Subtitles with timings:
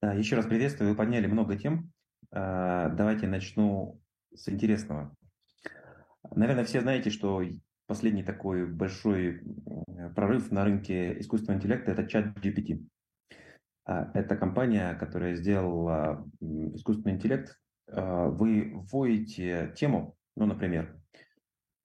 [0.00, 1.90] Еще раз приветствую, вы подняли много тем.
[2.30, 4.00] А, давайте начну
[4.32, 5.12] с интересного.
[6.30, 7.42] Наверное, все знаете, что
[7.88, 9.42] последний такой большой
[10.14, 12.86] прорыв на рынке искусственного интеллекта– это чат GPT.
[13.86, 17.58] А, это компания, которая сделала искусственный интеллект.
[17.88, 20.96] А, вы вводите тему, ну, например,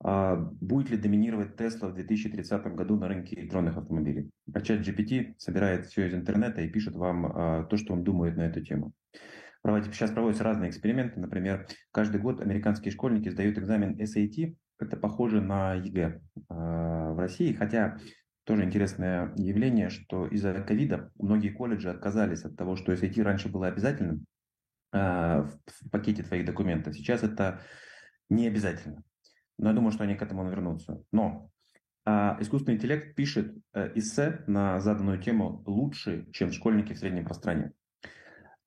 [0.03, 4.29] будет ли доминировать Tesla в 2030 году на рынке электронных автомобилей.
[4.53, 8.41] А чат GPT собирает все из интернета и пишет вам то, что он думает на
[8.41, 8.91] эту тему.
[9.65, 11.21] Сейчас проводятся разные эксперименты.
[11.21, 14.57] Например, каждый год американские школьники сдают экзамен SAT.
[14.79, 17.97] Это похоже на ЕГЭ в России, хотя
[18.43, 23.67] тоже интересное явление, что из-за ковида многие колледжи отказались от того, что SAT раньше было
[23.67, 24.25] обязательным
[24.91, 25.57] в
[25.89, 26.93] пакете твоих документов.
[26.93, 27.61] Сейчас это
[28.29, 29.01] не обязательно.
[29.57, 31.03] Но я думаю, что они к этому вернутся.
[31.11, 31.49] Но
[32.05, 37.33] а, искусственный интеллект пишет э, эссе на заданную тему лучше, чем школьники в среднем по
[37.33, 37.71] стране.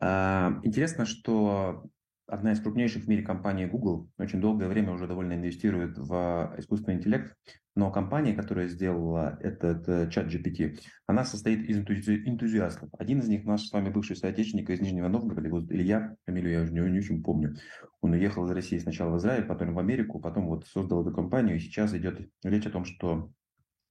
[0.00, 1.84] А, интересно, что
[2.26, 6.96] одна из крупнейших в мире компаний Google очень долгое время уже довольно инвестирует в искусственный
[6.96, 7.36] интеллект,
[7.76, 12.88] но компания, которая сделала этот э, чат GPT, она состоит из энтузиастов.
[12.98, 16.62] Один из них наш с вами бывший соотечественник из Нижнего Новгорода, его Илья, фамилию я
[16.62, 17.54] уже не, не очень помню.
[18.00, 21.56] Он уехал из России сначала в Израиль, потом в Америку, потом вот создал эту компанию,
[21.56, 23.30] и сейчас идет речь о том, что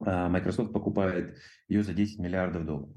[0.04, 2.96] а, Microsoft покупает ее за 10 миллиардов долларов.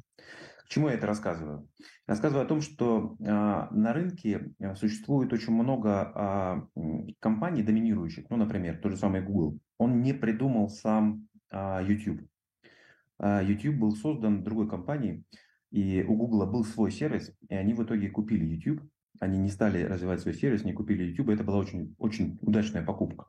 [0.64, 1.69] К чему я это рассказываю?
[2.06, 8.28] Рассказываю о том, что э, на рынке а, существует очень много э, компаний доминирующих.
[8.31, 9.59] Ну, например, тот же самый Google.
[9.79, 12.21] Он не придумал сам э, YouTube.
[13.19, 15.25] Э, YouTube был создан другой компанией,
[15.71, 18.83] и у Google был свой сервис, и они в итоге купили YouTube.
[19.21, 21.31] Они не стали развивать свой сервис, не купили YouTube.
[21.31, 23.27] Это была очень, очень удачная покупка.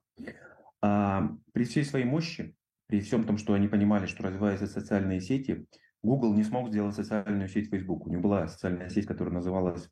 [0.81, 2.55] А, при всей своей мощи,
[2.87, 5.65] при всем том, что они понимали, что развиваются социальные сети,
[6.01, 8.05] Google не смог сделать социальную сеть Facebook.
[8.05, 9.89] У него была социальная сеть, которая называлась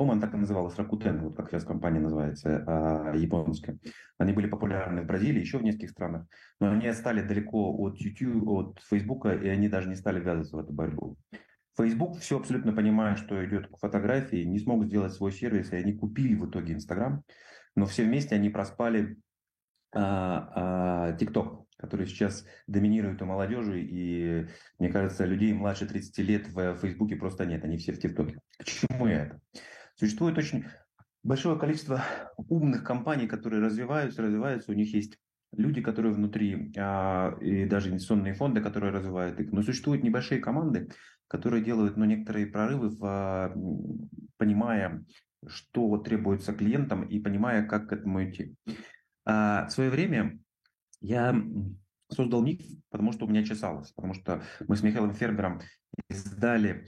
[0.00, 3.78] по-моему, она так и называлась Rakuten, вот как сейчас компания называется, а, японская.
[4.16, 6.26] Они были популярны в Бразилии, еще в нескольких странах,
[6.58, 10.60] но они стали далеко от YouTube, от Facebook, и они даже не стали ввязываться в
[10.60, 11.18] эту борьбу.
[11.76, 15.92] Facebook все абсолютно понимая, что идет к фотографии, не смог сделать свой сервис, и они
[15.92, 17.22] купили в итоге Instagram,
[17.76, 19.18] но все вместе они проспали
[19.92, 24.46] а, а, TikTok который сейчас доминирует у молодежи, и,
[24.78, 28.38] мне кажется, людей младше 30 лет в Фейсбуке просто нет, они все в ТикТоке.
[28.58, 29.40] К чему это?
[30.00, 30.64] Существует очень
[31.22, 32.02] большое количество
[32.48, 35.18] умных компаний, которые развиваются, развиваются, у них есть
[35.52, 39.52] люди, которые внутри, а, и даже инвестиционные фонды, которые развивают их.
[39.52, 40.88] Но существуют небольшие команды,
[41.28, 43.54] которые делают ну, некоторые прорывы, в,
[44.38, 45.04] понимая,
[45.46, 48.54] что требуется клиентам и понимая, как к этому идти.
[49.26, 50.38] А, в свое время
[51.02, 51.38] я
[52.08, 55.60] создал миф, потому что у меня чесалось, потому что мы с Михаилом Фербером
[56.08, 56.86] издали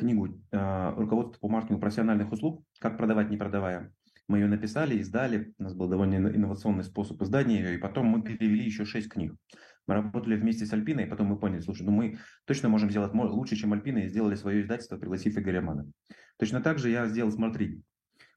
[0.00, 2.64] книгу э, «Руководство по маркетингу профессиональных услуг.
[2.80, 3.92] Как продавать, не продавая».
[4.28, 8.22] Мы ее написали, издали, у нас был довольно инновационный способ издания ее, и потом мы
[8.22, 9.34] перевели еще шесть книг.
[9.88, 13.12] Мы работали вместе с Альпиной, и потом мы поняли, слушай, ну мы точно можем сделать
[13.12, 15.90] лучше, чем Альпина, и сделали свое издательство, пригласив Игоря Мана.
[16.38, 17.82] Точно так же я сделал Smart Reading.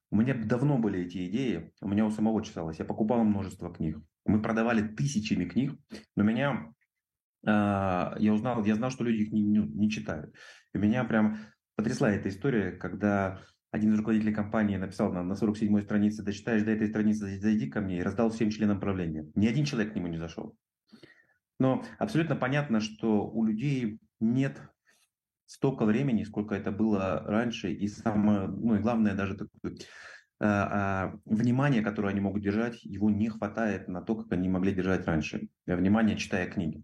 [0.09, 2.79] У меня давно были эти идеи, у меня у самого чесалось.
[2.79, 3.99] Я покупал множество книг.
[4.25, 5.75] Мы продавали тысячами книг,
[6.15, 6.73] но меня
[7.45, 10.33] э, я узнал, я знал, что люди их не, не, не читают.
[10.73, 11.37] И меня прям
[11.75, 13.41] потрясла эта история, когда
[13.71, 17.81] один из руководителей компании написал нам на 47-й странице, дочитаешь до этой страницы, зайди ко
[17.81, 19.27] мне, и раздал всем членам правления.
[19.35, 20.55] Ни один человек к нему не зашел.
[21.59, 24.61] Но абсолютно понятно, что у людей нет
[25.45, 29.75] столько времени, сколько это было раньше, и самое, ну и главное, даже такое,
[30.39, 34.73] а, а, внимание, которое они могут держать, его не хватает на то, как они могли
[34.73, 35.47] держать раньше.
[35.65, 36.83] Внимание, читая книги.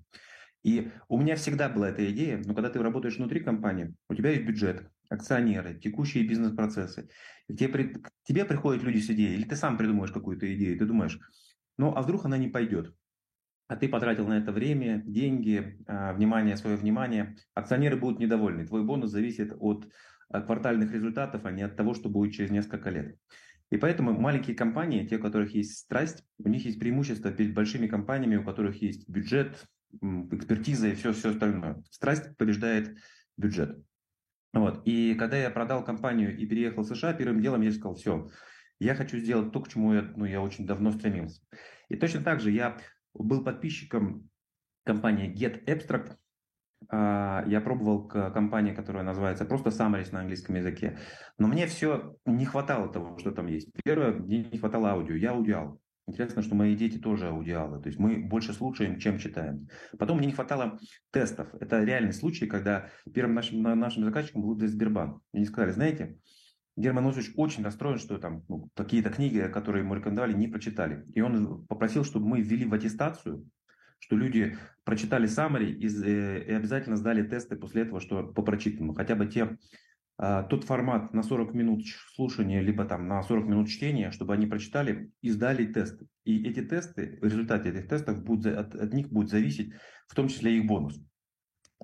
[0.64, 4.32] И у меня всегда была эта идея, но когда ты работаешь внутри компании, у тебя
[4.32, 7.10] есть бюджет, акционеры, текущие бизнес-процессы.
[7.48, 10.86] К тебе, к тебе приходят люди с идеей, или ты сам придумываешь какую-то идею, ты
[10.86, 11.20] думаешь,
[11.78, 12.94] ну а вдруг она не пойдет?
[13.70, 18.66] а ты потратил на это время, деньги, а, внимание, свое внимание, акционеры будут недовольны.
[18.66, 19.88] Твой бонус зависит от
[20.32, 23.16] квартальных результатов, а не от того, что будет через несколько лет.
[23.70, 27.86] И поэтому маленькие компании, те, у которых есть страсть, у них есть преимущество перед большими
[27.86, 29.64] компаниями, у которых есть бюджет,
[30.02, 31.84] экспертиза и все, все остальное.
[31.90, 32.98] Страсть побеждает
[33.38, 33.82] бюджет.
[34.54, 34.82] Вот.
[34.86, 38.30] И когда я продал компанию и переехал в США, первым делом я сказал, все,
[38.80, 41.42] я хочу сделать то, к чему я, ну, я очень давно стремился.
[41.90, 42.78] И точно так же я
[43.14, 44.30] был подписчиком
[44.86, 46.16] компании Get Abstract.
[46.88, 50.98] А, я пробовал к компании, которая называется просто Summaries на английском языке.
[51.38, 53.70] Но мне все не хватало того, что там есть.
[53.84, 55.16] Первое, мне не хватало аудио.
[55.16, 55.80] Я аудиал.
[56.10, 57.80] Интересно, что мои дети тоже аудиалы.
[57.80, 59.68] То есть мы больше слушаем, чем читаем.
[60.00, 60.80] Потом мне не хватало
[61.12, 61.48] тестов.
[61.60, 65.22] Это реальный случай, когда первым нашим, нашим заказчиком был Сбербанк.
[65.34, 66.18] Они сказали, знаете,
[66.76, 71.06] Герман Осович очень расстроен, что там ну, какие-то книги, которые ему рекомендовали, не прочитали.
[71.14, 73.46] И он попросил, чтобы мы ввели в аттестацию,
[74.00, 78.96] что люди прочитали summary и, э, и обязательно сдали тесты после этого, что по прочитанному.
[78.96, 79.58] Хотя бы те,
[80.50, 85.12] тот формат на 40 минут слушания, либо там на 40 минут чтения, чтобы они прочитали
[85.22, 86.08] и сдали тесты.
[86.26, 89.74] И эти тесты, в результате этих тестов будут, от, от них будет зависеть
[90.08, 91.00] в том числе их бонус.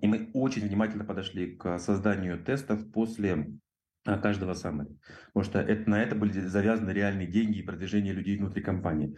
[0.02, 3.58] И мы очень внимательно подошли к созданию тестов после
[4.06, 4.98] а, каждого summary.
[5.28, 9.18] Потому что это, на это были завязаны реальные деньги и продвижение людей внутри компании.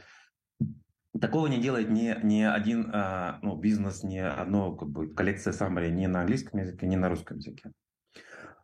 [1.19, 5.89] Такого не делает ни, ни один а, ну, бизнес, ни одно как бы, коллекция summary
[5.89, 7.71] ни на английском языке, ни на русском языке.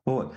[0.05, 0.35] Вот.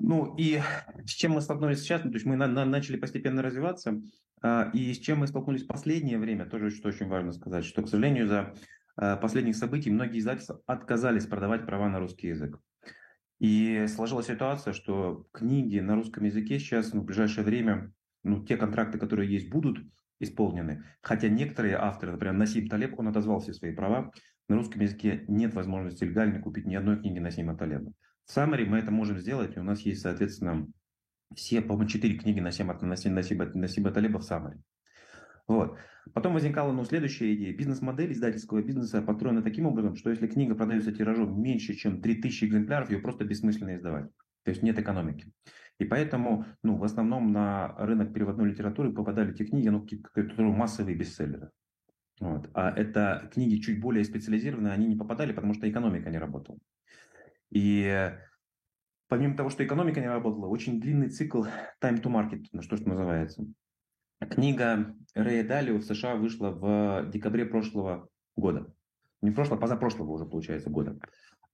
[0.00, 0.60] Ну и
[1.06, 2.04] с чем мы столкнулись сейчас?
[2.04, 4.00] Ну, то есть мы на, на, начали постепенно развиваться,
[4.42, 7.82] а, и с чем мы столкнулись в последнее время, тоже что очень важно сказать, что,
[7.82, 8.54] к сожалению, за
[8.96, 12.58] а, последних событий многие издательства отказались продавать права на русский язык.
[13.40, 17.92] И сложилась ситуация, что книги на русском языке сейчас ну, в ближайшее время,
[18.22, 19.78] ну, те контракты, которые есть, будут
[20.20, 20.84] исполнены.
[21.02, 24.12] Хотя некоторые авторы, например, Насим Талеб, он отозвал все свои права.
[24.48, 27.92] На русском языке нет возможности легально купить ни одной книги Насима Талеба.
[28.26, 30.66] В Summary мы это можем сделать, и у нас есть, соответственно,
[31.34, 34.60] все, по-моему, четыре книги Насима, Насима, Насима, Насима Талеба в Summary.
[35.46, 35.76] Вот.
[36.12, 37.54] Потом возникала ну, следующая идея.
[37.54, 42.90] Бизнес-модель издательского бизнеса построена таким образом, что если книга продается тиражом меньше, чем 3000 экземпляров,
[42.90, 44.10] ее просто бессмысленно издавать.
[44.44, 45.32] То есть нет экономики.
[45.78, 50.96] И поэтому ну, в основном на рынок переводной литературы попадали те книги, ну, которые массовые
[50.96, 51.50] бестселлеры.
[52.20, 52.48] Вот.
[52.54, 56.58] А это книги чуть более специализированные, они не попадали, потому что экономика не работала.
[57.50, 58.12] И
[59.08, 61.44] помимо того, что экономика не работала, очень длинный цикл
[61.82, 63.46] time to market, на что, что называется.
[64.30, 68.72] Книга Рэя Далио в США вышла в декабре прошлого года.
[69.22, 70.98] Не прошлого, позапрошлого уже, получается, года.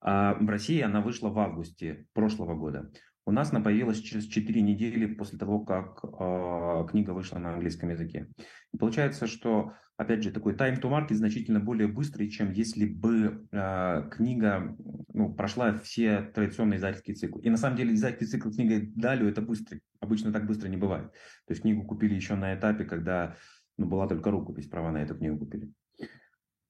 [0.01, 2.91] А в России она вышла в августе прошлого года.
[3.31, 7.91] У нас она появилась через 4 недели после того, как э, книга вышла на английском
[7.91, 8.27] языке.
[8.73, 13.47] И получается, что, опять же, такой time to market значительно более быстрый, чем если бы
[13.53, 14.77] э, книга
[15.15, 17.41] ну, прошла все традиционные издательские циклы.
[17.43, 19.81] И на самом деле издательский цикл книги Далю это быстрый.
[20.01, 21.13] Обычно так быстро не бывает.
[21.47, 23.37] То есть книгу купили еще на этапе, когда
[23.79, 25.71] ну, была только рукопись, права на эту книгу купили.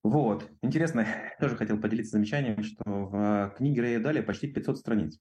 [0.03, 0.47] Вот.
[0.61, 1.07] Интересно,
[1.41, 5.19] тоже хотел поделиться замечанием, что в книге Рэя Дали почти 500 страниц,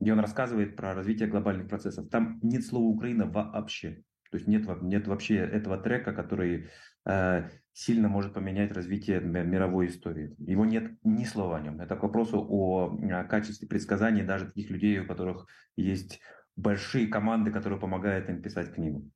[0.00, 2.08] где он рассказывает про развитие глобальных процессов.
[2.08, 4.02] Там нет слова «Украина» вообще.
[4.30, 6.68] То есть нет, нет вообще этого трека, который
[7.06, 10.34] э, сильно может поменять развитие мировой истории.
[10.38, 11.80] Его нет ни слова о нем.
[11.80, 15.46] Это к вопросу о, о качестве предсказаний даже таких людей, у которых
[15.76, 16.20] есть
[16.56, 19.08] большие команды, которые помогают им писать книгу.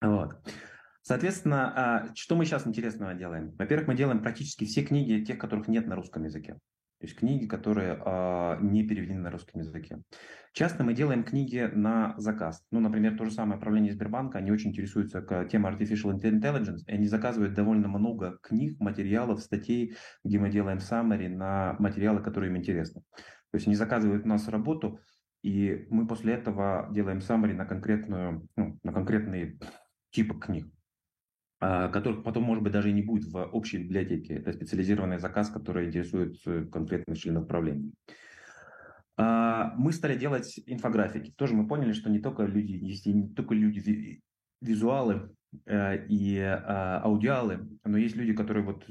[0.00, 0.40] Вот.
[1.02, 3.54] Соответственно, а, что мы сейчас интересного делаем?
[3.58, 6.56] Во-первых, мы делаем практически все книги тех, которых нет на русском языке.
[7.00, 10.02] То есть книги, которые а, не переведены на русском языке.
[10.52, 12.64] Часто мы делаем книги на заказ.
[12.72, 16.92] Ну, например, то же самое правление Сбербанка, они очень интересуются к теме Artificial Intelligence, и
[16.92, 22.56] они заказывают довольно много книг, материалов, статей, где мы делаем summary на материалы, которые им
[22.56, 23.02] интересны.
[23.50, 24.98] То есть они заказывают у нас работу,
[25.42, 29.58] и мы после этого делаем summary на, конкретную, ну, на конкретные
[30.10, 30.66] типы книг.
[31.60, 34.34] А, которых потом, может быть, даже и не будет в общей библиотеке.
[34.34, 37.90] Это специализированный заказ, который интересует э, конкретных членов правления.
[39.16, 41.32] А, мы стали делать инфографики.
[41.32, 44.22] Тоже мы поняли, что не только люди, есть не только люди
[44.60, 45.34] визуалы
[45.66, 48.86] э, и а, аудиалы, но есть люди, которые вот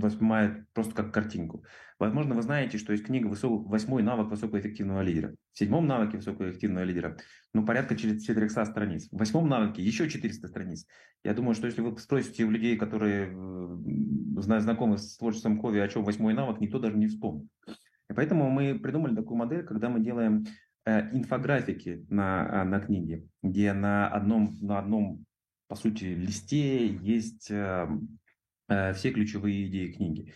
[0.00, 1.64] воспринимает просто как картинку.
[1.98, 5.34] Возможно, вы знаете, что есть книга «Восьмой навык высокоэффективного лидера».
[5.52, 7.16] В седьмом навыке высокоэффективного лидера,
[7.54, 9.08] ну, порядка 400 страниц.
[9.10, 10.86] В восьмом навыке еще 400 страниц.
[11.24, 13.32] Я думаю, что если вы спросите у людей, которые
[14.40, 17.48] знакомы с творчеством Кови, о чем восьмой навык, никто даже не вспомнит.
[18.10, 20.44] И поэтому мы придумали такую модель, когда мы делаем
[20.84, 25.24] э, инфографики на, на книге, где на одном, на одном,
[25.68, 28.25] по сути, листе есть эм, Э,
[28.68, 30.32] все ключевые идеи книги.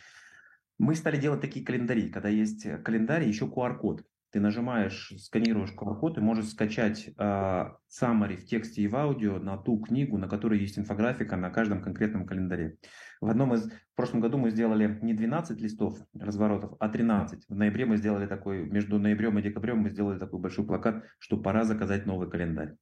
[0.79, 4.03] Мы стали делать такие календари, когда есть календарь, еще QR-код.
[4.33, 9.59] Ты нажимаешь, сканируешь QR-код и можешь скачать э, summary в тексте и в аудио на
[9.59, 12.77] ту книгу, на которой есть инфографика на каждом конкретном календаре.
[13.21, 17.45] В одном из, в прошлом году мы сделали не 12 листов разворотов, а 13.
[17.49, 21.37] В ноябре мы сделали такой, между ноябрем и декабрем мы сделали такой большой плакат, что
[21.37, 22.77] пора заказать новый календарь.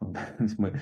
[0.00, 0.80] Мы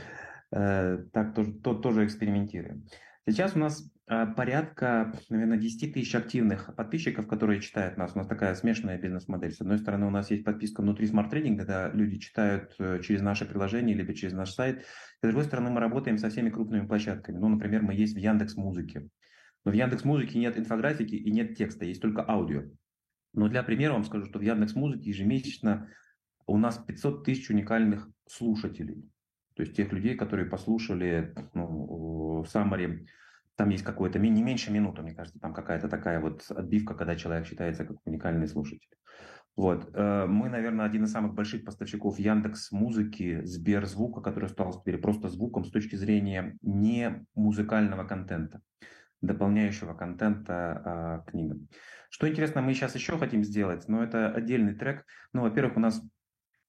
[0.52, 2.86] э, так тоже, то, тоже экспериментируем.
[3.30, 8.12] Сейчас у нас а, порядка, наверное, 10 тысяч активных подписчиков, которые читают нас.
[8.14, 9.52] У нас такая смешанная бизнес-модель.
[9.52, 13.20] С одной стороны, у нас есть подписка внутри Smart Trading, когда люди читают э, через
[13.20, 14.86] наше приложение, либо через наш сайт.
[15.22, 17.36] С другой стороны, мы работаем со всеми крупными площадками.
[17.36, 19.08] Ну, например, мы есть в Яндекс Музыке.
[19.66, 22.62] Но в Яндекс Музыке нет инфографики и нет текста, есть только аудио.
[23.34, 25.90] Но для примера вам скажу, что в Яндекс Музыке ежемесячно
[26.46, 29.04] у нас 500 тысяч уникальных слушателей.
[29.58, 33.08] То есть тех людей, которые послушали ну, summary
[33.56, 37.44] там есть какое-то не меньше минуты, мне кажется, там какая-то такая вот отбивка, когда человек
[37.44, 38.88] считается как уникальный слушатель.
[39.56, 39.90] Вот.
[39.94, 45.28] Э, мы, наверное, один из самых больших поставщиков Яндекс музыки, Сберзвука, который стал теперь просто
[45.28, 48.60] звуком с точки зрения не музыкального контента,
[49.22, 51.66] дополняющего контента э, книгам.
[52.10, 55.04] Что интересно, мы сейчас еще хотим сделать, но это отдельный трек.
[55.32, 56.00] Ну, во-первых, у нас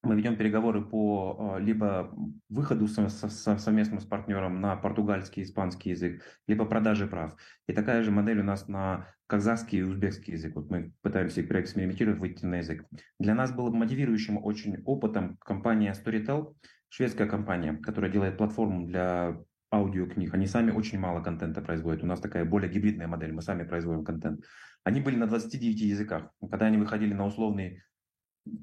[0.02, 2.14] мы ведем переговоры по а, либо
[2.48, 7.36] выходу совместно с партнером на португальский и испанский язык, либо продаже прав.
[7.68, 10.56] И такая же модель у нас на казахский и узбекский язык.
[10.56, 12.86] Вот мы пытаемся проэкспериментировать, выйти на язык.
[13.20, 16.56] Для нас был мотивирующим очень опытом компания Storytel,
[16.88, 19.38] шведская компания, которая делает платформу для
[19.72, 20.34] аудиокниг.
[20.34, 22.04] Они сами очень мало контента производят.
[22.04, 24.44] У нас такая более гибридная модель, мы сами производим контент.
[24.84, 26.32] Они были на 29 языках.
[26.50, 27.84] Когда они выходили на условный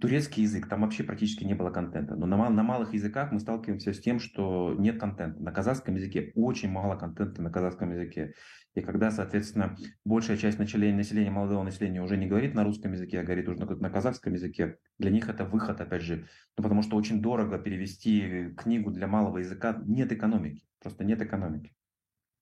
[0.00, 2.14] турецкий язык, там вообще практически не было контента.
[2.16, 5.42] Но на, на малых языках мы сталкиваемся с тем, что нет контента.
[5.42, 8.34] На казахском языке очень мало контента на казахском языке.
[8.74, 13.20] И когда, соответственно, большая часть населения, населения, молодого населения уже не говорит на русском языке,
[13.20, 16.26] а говорит уже на, на казахском языке, для них это выход, опять же,
[16.58, 19.82] ну, потому что очень дорого перевести книгу для малого языка.
[19.86, 21.74] Нет экономики, просто нет экономики.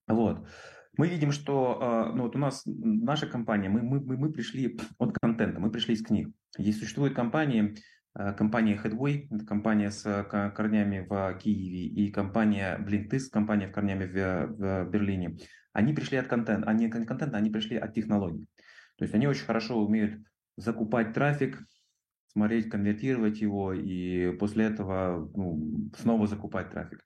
[0.09, 0.47] Вот.
[0.97, 5.17] Мы видим, что а, ну, вот у нас наша компания, мы, мы, мы пришли от
[5.19, 6.29] контента, мы пришли из книг.
[6.57, 7.75] Есть существуют компании,
[8.15, 10.05] а, компания Headway, это компания с
[10.55, 15.37] корнями в Киеве, и компания Blinkist, компания с корнями в, в Берлине.
[15.73, 18.47] Они пришли от контента, они не контента, они пришли от технологий.
[18.97, 20.23] То есть они очень хорошо умеют
[20.57, 21.61] закупать трафик,
[22.29, 27.03] смотреть, конвертировать его и после этого ну, снова закупать трафик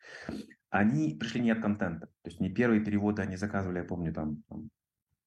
[0.71, 2.07] они пришли не от контента.
[2.07, 4.71] То есть не первые переводы они заказывали, я помню, там, там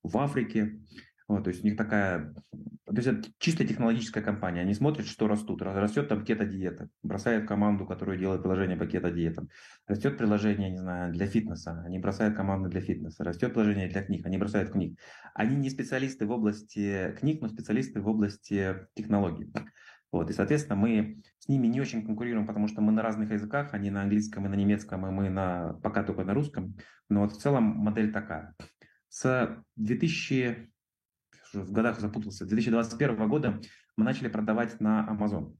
[0.03, 0.79] в Африке.
[1.27, 4.59] Вот, то есть у них такая, то есть это чисто технологическая компания.
[4.59, 5.61] Они смотрят, что растут.
[5.61, 6.89] Растет там кето-диета.
[7.03, 9.47] Бросают команду, которая делает приложение по кето-диетам.
[9.87, 11.81] Растет приложение, не знаю, для фитнеса.
[11.85, 13.23] Они бросают команду для фитнеса.
[13.23, 14.25] Растет приложение для книг.
[14.25, 14.99] Они бросают книг.
[15.33, 19.53] Они не специалисты в области книг, но специалисты в области технологий.
[20.11, 23.73] Вот, и, соответственно, мы с ними не очень конкурируем, потому что мы на разных языках,
[23.73, 26.75] они на английском и на немецком, и мы на, пока только на русском.
[27.09, 28.53] Но вот в целом модель такая.
[29.07, 30.69] С 2000,
[31.53, 33.61] в годах запутался, 2021 года
[33.95, 35.55] мы начали продавать на Amazon.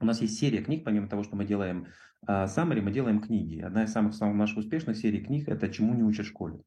[0.00, 1.88] У нас есть серия книг, помимо того, что мы делаем
[2.26, 3.60] uh, summary, мы делаем книги.
[3.60, 6.60] Одна из самых, самых наших успешных серий книг– это «Чему не учат в школе».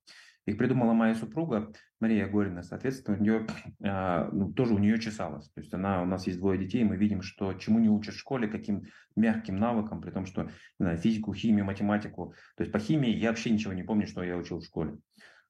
[0.45, 2.63] Их придумала моя супруга Мария Горина.
[2.63, 3.47] Соответственно, у нее
[3.83, 5.49] а, ну, тоже у нее чесалось.
[5.49, 8.19] То есть она, у нас есть двое детей, мы видим, что чему не учат в
[8.19, 8.83] школе, каким
[9.15, 12.33] мягким навыкам, при том, что не знаю, физику, химию, математику.
[12.57, 14.97] То есть по химии я вообще ничего не помню, что я учил в школе.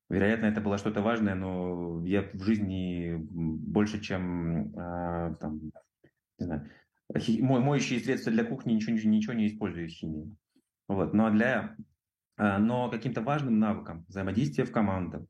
[0.10, 5.72] Вероятно, это было что-то важное, но я в жизни больше, чем а, там,
[6.38, 6.70] не знаю,
[7.10, 10.36] моющие средства для кухни ничего, ничего не использую из химии.
[10.88, 11.14] Вот.
[11.14, 11.76] Но для а,
[12.38, 15.24] но каким-то важным навыкам взаимодействия в командах,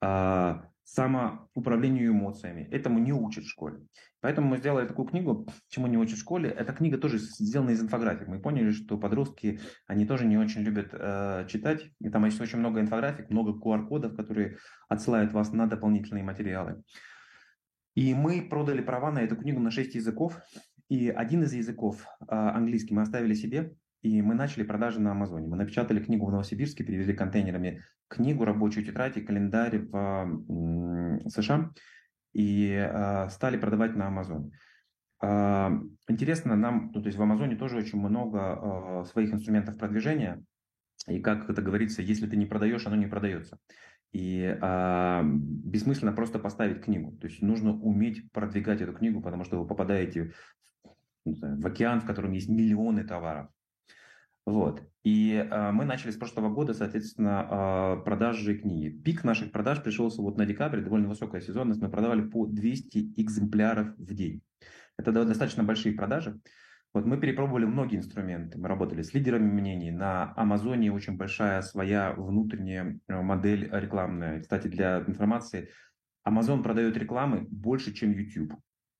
[0.00, 2.68] а, самоуправлению эмоциями.
[2.70, 3.86] Этому не учат в школе.
[4.20, 6.50] Поэтому мы сделали такую книгу «Чему не учат в школе».
[6.50, 8.28] Эта книга тоже сделана из инфографик.
[8.28, 11.90] Мы поняли, что подростки, они тоже не очень любят э, читать.
[12.00, 14.58] И там есть очень много инфографик, много QR-кодов, которые
[14.88, 16.82] отсылают вас на дополнительные материалы.
[17.94, 20.38] И мы продали права на эту книгу на 6 языков.
[20.88, 25.48] И один из языков, э, английский, мы оставили себе, и мы начали продажи на Амазоне.
[25.48, 31.70] Мы напечатали книгу в Новосибирске, перевезли контейнерами книгу, рабочую тетрадь и календарь в США
[32.32, 34.50] и э, стали продавать на Амазоне.
[35.22, 35.70] Э,
[36.08, 38.38] интересно нам, ну, то есть в Амазоне тоже очень много
[39.02, 40.42] э, своих инструментов продвижения.
[41.06, 43.58] И как это говорится, если ты не продаешь, оно не продается.
[44.12, 47.16] И э, бессмысленно просто поставить книгу.
[47.18, 50.32] То есть нужно уметь продвигать эту книгу, потому что вы попадаете
[51.24, 53.48] в, знаю, в океан, в котором есть миллионы товаров.
[54.44, 54.82] Вот.
[55.04, 58.88] И э, мы начали с прошлого года, соответственно, э, продажи книги.
[58.88, 61.80] Пик наших продаж пришелся вот на декабрь, довольно высокая сезонность.
[61.80, 64.42] Мы продавали по 200 экземпляров в день.
[64.98, 66.40] Это достаточно большие продажи.
[66.94, 68.58] Вот мы перепробовали многие инструменты.
[68.58, 69.90] Мы работали с лидерами мнений.
[69.90, 74.40] На Амазоне очень большая своя внутренняя э, модель рекламная.
[74.40, 75.70] Кстати, для информации,
[76.28, 78.54] Amazon продает рекламы больше, чем YouTube.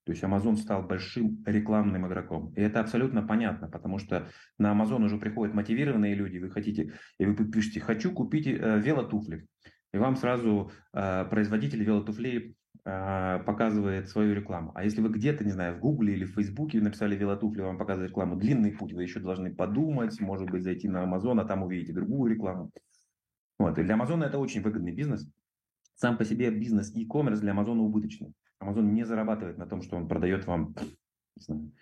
[0.04, 2.52] То есть Amazon стал большим рекламным игроком.
[2.54, 4.28] И это абсолютно понятно, потому что
[4.58, 9.46] на Amazon уже приходят мотивированные люди, вы хотите, и вы пишете, хочу купить э, велотуфли.
[9.92, 14.72] и вам сразу э, производитель велотуфлей э, показывает свою рекламу.
[14.74, 18.10] А если вы где-то, не знаю, в Гугле или в Фейсбуке написали велотуфли, вам показывает
[18.10, 21.92] рекламу, длинный путь, вы еще должны подумать, может быть, зайти на Амазон, а там увидите
[21.92, 22.72] другую рекламу.
[23.60, 23.78] Вот.
[23.78, 25.30] И для Амазона это очень выгодный бизнес.
[25.94, 28.34] Сам по себе бизнес e-commerce для Амазона убыточный.
[28.62, 30.74] Амазон не зарабатывает на том, что он продает вам
[31.36, 31.72] знаю,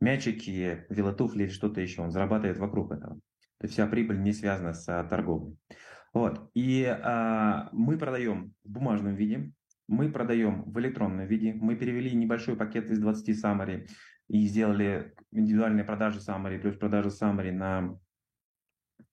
[0.00, 2.02] мячики, велотуфли что-то еще.
[2.02, 3.14] Он зарабатывает вокруг этого.
[3.58, 5.56] То есть вся прибыль не связана с а, торговлей.
[6.12, 6.50] Вот.
[6.54, 9.52] И а, мы продаем в бумажном виде,
[9.88, 11.54] мы продаем в электронном виде.
[11.54, 13.88] Мы перевели небольшой пакет из 20 summary
[14.28, 17.98] и сделали индивидуальные продажи summary плюс продажи summary на,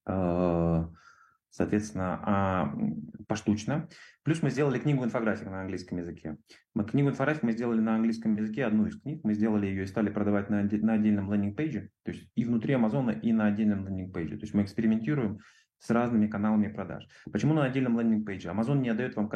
[0.07, 0.85] э,
[1.53, 2.73] соответственно, а,
[3.27, 3.87] поштучно.
[4.23, 6.37] Плюс мы сделали книгу инфографик на английском языке.
[6.73, 9.21] Мы книгу инфографик мы сделали на английском языке, одну из книг.
[9.23, 12.43] Мы сделали ее и стали продавать на, на отдельном landing page е, то есть и
[12.43, 14.37] внутри Амазона, и на отдельном landing page е.
[14.37, 15.39] То есть мы экспериментируем
[15.77, 17.07] с разными каналами продаж.
[17.31, 18.49] Почему на отдельном лендинг-пейдже?
[18.49, 19.29] Amazon не отдает вам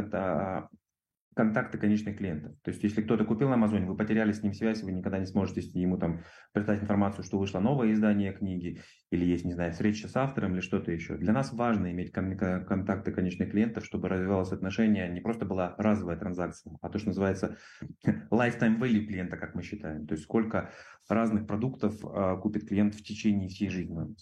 [1.37, 2.53] контакты конечных клиентов.
[2.63, 5.27] То есть, если кто-то купил на Амазоне, вы потеряли с ним связь, вы никогда не
[5.27, 10.07] сможете ему там прислать информацию, что вышло новое издание книги, или есть, не знаю, встреча
[10.07, 11.15] с автором или что-то еще.
[11.15, 16.73] Для нас важно иметь контакты конечных клиентов, чтобы развивалось отношение, не просто была разовая транзакция,
[16.81, 17.57] а то, что называется
[18.31, 20.07] lifetime value клиента, как мы считаем.
[20.07, 20.71] То есть, сколько
[21.07, 24.15] разных продуктов э, купит клиент в течение всей жизни.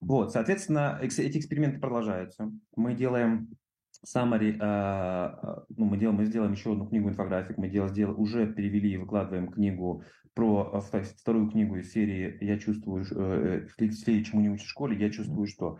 [0.00, 2.50] Вот, соответственно, эти эксперименты продолжаются.
[2.74, 3.48] Мы делаем
[4.04, 8.52] summary, uh, ну, мы, делаем, мы сделаем еще одну книгу инфографик, мы делаем, сделали, уже
[8.52, 10.04] перевели и выкладываем книгу
[10.34, 14.98] про вторую книгу из серии «Я чувствую, э, в серии «Чему не учишь в школе»,
[14.98, 15.78] я чувствую, что».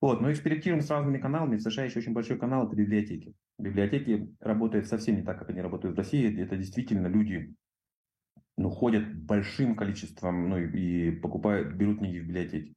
[0.00, 1.56] Вот, но экспериментируем с разными каналами.
[1.56, 3.34] В США еще очень большой канал– это библиотеки.
[3.58, 6.40] Библиотеки работают совсем не так, как они работают в России.
[6.40, 7.54] Это действительно люди
[8.56, 12.74] ну, ходят большим количеством ну, и, и покупают, берут книги в библиотеке.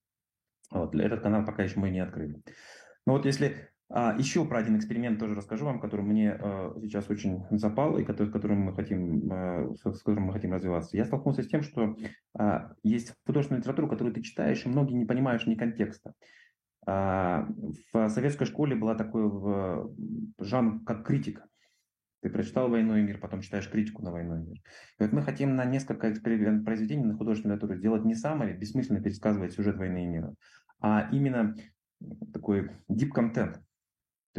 [0.72, 2.42] Вот, этот канал пока еще мы не открыли.
[3.06, 7.46] Но вот если еще про один эксперимент тоже расскажу вам, который мне э, сейчас очень
[7.52, 10.98] запал и который, которым мы хотим, э, с которым мы хотим развиваться.
[10.98, 11.96] Я столкнулся с тем, что
[12.38, 16.14] э, есть художественная литература, которую ты читаешь, и многие не понимаешь ни контекста.
[16.86, 19.30] В советской школе была такой
[20.40, 21.44] жанр, как критика.
[22.22, 24.58] Ты прочитал «Войну и мир», потом читаешь критику на «Войну и мир».
[25.00, 29.52] И вот мы хотим на несколько произведений на художественной литературе сделать не самое бессмысленно пересказывать
[29.52, 30.34] сюжет «Войны и мира»,
[30.80, 31.56] а именно
[32.32, 33.58] такой deep content,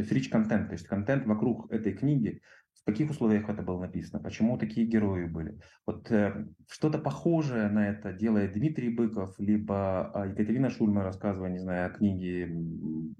[0.03, 2.41] то есть content, то есть контент вокруг этой книги,
[2.81, 5.59] в каких условиях это было написано, почему такие герои были.
[5.85, 11.59] Вот э, что-то похожее на это делает Дмитрий Быков, либо э, Екатерина Шульман, рассказывая, не
[11.59, 12.49] знаю, о книге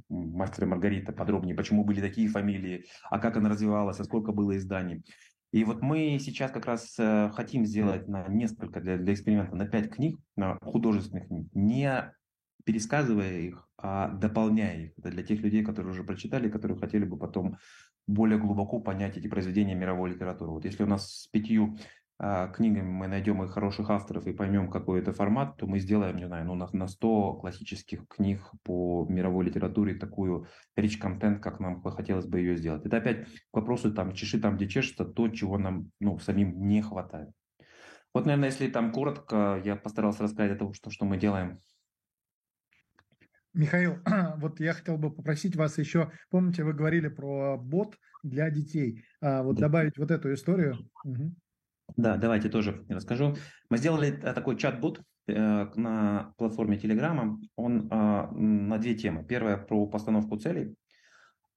[0.09, 5.03] «Мастер Маргарита» подробнее, почему были такие фамилии, а как она развивалась, а сколько было изданий.
[5.51, 9.67] И вот мы сейчас как раз э, хотим сделать на несколько, для, для эксперимента, на
[9.67, 12.13] пять книг, на художественных книг, не
[12.65, 14.91] пересказывая их, а дополняя их.
[14.97, 17.57] Это для тех людей, которые уже прочитали, которые хотели бы потом
[18.07, 20.51] более глубоко понять эти произведения мировой литературы.
[20.51, 21.77] Вот если у нас с пятью
[22.21, 26.17] а, книгами мы найдем их хороших авторов и поймем, какой это формат, то мы сделаем,
[26.17, 31.61] не знаю, ну, на, на 100 классических книг по мировой литературе такую rich контент, как
[31.61, 32.85] нам хотелось бы ее сделать.
[32.85, 36.81] Это опять к вопросу, там, чеши там, где чешется, то, чего нам, ну, самим не
[36.81, 37.29] хватает.
[38.13, 41.61] Вот, наверное, если там коротко, я постарался рассказать о том, что, что мы делаем
[43.59, 43.97] Михаил,
[44.37, 49.43] вот я хотел бы попросить вас еще, помните, вы говорили про бот для детей, а,
[49.43, 50.77] вот добавить вот эту историю.
[51.03, 51.35] Угу.
[51.97, 53.35] Да, давайте тоже расскажу.
[53.69, 57.37] Мы сделали э, такой чат-бот э, на платформе Телеграма.
[57.57, 59.25] Он а, на две темы.
[59.25, 60.75] Первая про постановку целей,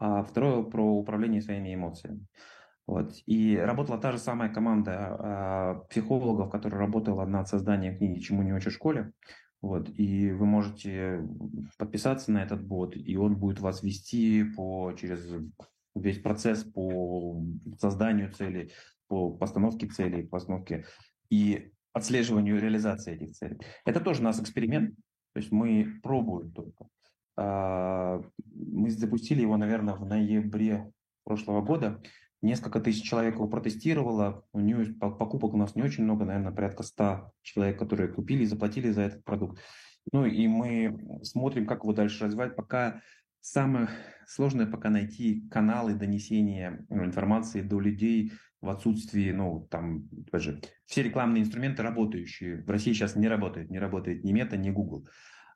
[0.00, 2.26] а второе про управление своими эмоциями.
[2.88, 3.12] Вот.
[3.26, 8.52] И работала та же самая команда а, психологов, которая работала над созданием книги «Чему не
[8.52, 9.12] учишь в школе».
[9.62, 11.24] Вот, и вы можете
[11.78, 15.24] подписаться на этот бот, и он будет вас вести по, через
[15.94, 17.40] весь процесс по
[17.78, 18.72] созданию целей,
[19.06, 20.84] по постановке целей, постановке
[21.30, 23.60] и отслеживанию реализации этих целей.
[23.84, 24.96] Это тоже у нас эксперимент,
[25.32, 26.88] то есть мы пробуем только.
[27.36, 30.90] А, мы запустили его, наверное, в ноябре
[31.24, 32.02] прошлого года.
[32.42, 34.44] Несколько тысяч человек его протестировало.
[34.52, 38.46] У нее покупок у нас не очень много, наверное, порядка 100 человек, которые купили и
[38.46, 39.60] заплатили за этот продукт.
[40.12, 42.56] Ну и мы смотрим, как его дальше развивать.
[42.56, 43.00] Пока
[43.40, 43.88] самое
[44.26, 50.62] сложное пока найти каналы донесения ну, информации до людей в отсутствии, ну, там, опять же,
[50.86, 52.62] все рекламные инструменты работающие.
[52.62, 55.06] В России сейчас не работает, не работает ни Мета, ни Google.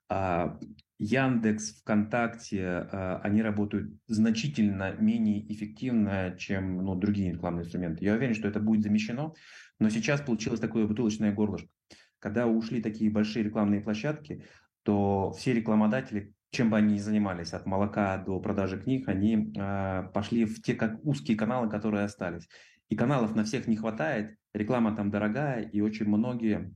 [0.08, 0.58] А
[0.98, 8.04] Яндекс, ВКонтакте, а, они работают значительно менее эффективно, чем ну, другие рекламные инструменты.
[8.04, 9.34] Я уверен, что это будет замещено,
[9.78, 11.68] но сейчас получилось такое бутылочное горлышко.
[12.18, 14.44] Когда ушли такие большие рекламные площадки,
[14.82, 20.08] то все рекламодатели чем бы они ни занимались, от молока до продажи книг, они э,
[20.14, 22.48] пошли в те как узкие каналы, которые остались.
[22.88, 26.70] И каналов на всех не хватает, реклама там дорогая, и очень многие а,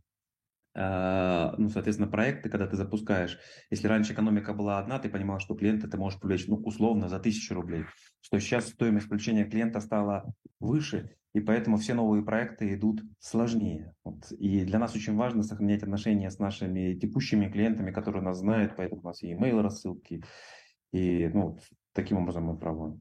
[0.74, 3.38] ну, соответственно, проекты, когда ты запускаешь,
[3.70, 7.18] если раньше экономика была одна, ты понимал, что клиента ты можешь привлечь, ну, условно, за
[7.18, 7.84] тысячу рублей,
[8.20, 13.94] что сейчас стоимость включения клиента стала выше, и поэтому все новые проекты идут сложнее.
[14.04, 14.30] Вот.
[14.32, 19.00] И для нас очень важно сохранять отношения с нашими текущими клиентами, которые нас знают, поэтому
[19.02, 20.22] у нас и email рассылки,
[20.92, 21.58] и ну,
[21.92, 23.00] таким образом мы проводим.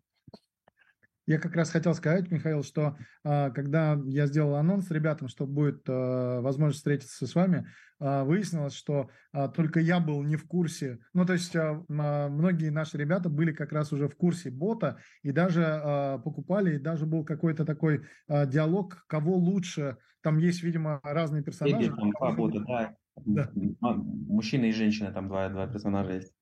[1.29, 5.83] Я как раз хотел сказать, Михаил, что а, когда я сделал анонс ребятам, что будет
[5.87, 7.67] а, возможность встретиться с вами,
[7.99, 9.11] а, выяснилось, что
[9.55, 10.97] только я был не в курсе.
[11.13, 16.19] Ну, то есть многие наши ребята были как раз уже в курсе бота и даже
[16.23, 19.97] покупали, и даже был какой-то такой диалог, кого лучше.
[20.21, 21.93] Там есть, видимо, разные персонажи.
[21.95, 22.95] Там два бота, да.
[23.23, 23.51] да.
[23.81, 26.33] Мужчина и женщина, там два, два персонажа есть.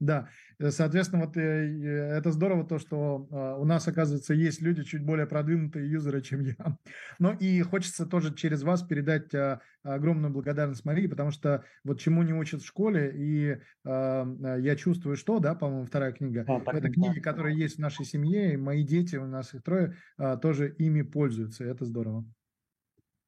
[0.00, 0.28] Да,
[0.60, 5.04] э, соответственно, вот э, это здорово то, что а, у нас, оказывается, есть люди чуть
[5.04, 6.78] более продвинутые юзеры, чем я.
[7.18, 12.22] Но и хочется тоже через вас передать а, огромную благодарность Марии, потому что вот чему
[12.22, 16.90] не учат в школе, и а, я чувствую, что, да, по-моему, вторая книга, да, это
[16.90, 19.96] книги, которые есть в нашей семье, и мои дети, у нас их трое,
[20.40, 22.24] тоже ими пользуются, это здорово.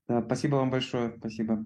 [0.08, 1.64] Да, спасибо вам большое, спасибо.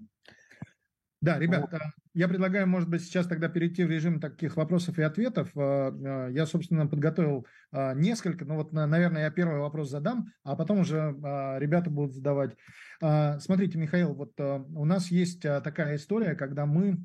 [1.25, 1.73] Да, ребят,
[2.13, 5.51] я предлагаю, может быть, сейчас тогда перейти в режим таких вопросов и ответов.
[5.57, 10.55] А, а, я, собственно, подготовил а, несколько, но вот, наверное, я первый вопрос задам, а
[10.55, 11.17] потом уже
[11.59, 12.57] ребята будут задавать.
[13.01, 16.99] Смотрите, Михаил, вот у нас есть такая история, когда мы,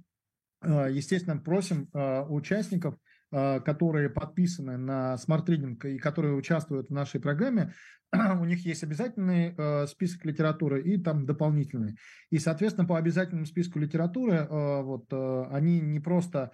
[0.64, 2.96] естественно, просим участников–
[3.32, 7.74] которые подписаны на Reading и которые участвуют в нашей программе,
[8.40, 11.96] у них есть обязательный э, список литературы и там дополнительный.
[12.32, 15.12] И, соответственно, по обязательному списку литературы э, вот,
[15.52, 16.52] они не просто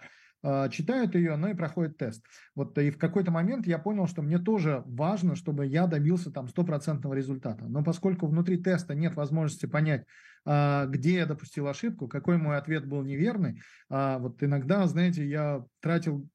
[0.70, 2.24] читают ее, но и проходят тест.
[2.54, 6.48] Вот и в какой-то момент я понял, что мне тоже важно, чтобы я добился там
[6.50, 7.66] стопроцентного результата.
[7.66, 10.06] Но поскольку внутри теста нет возможности понять,
[10.46, 13.60] где я допустил ошибку, какой мой ответ был неверный,
[13.90, 16.30] вот иногда, знаете, я тратил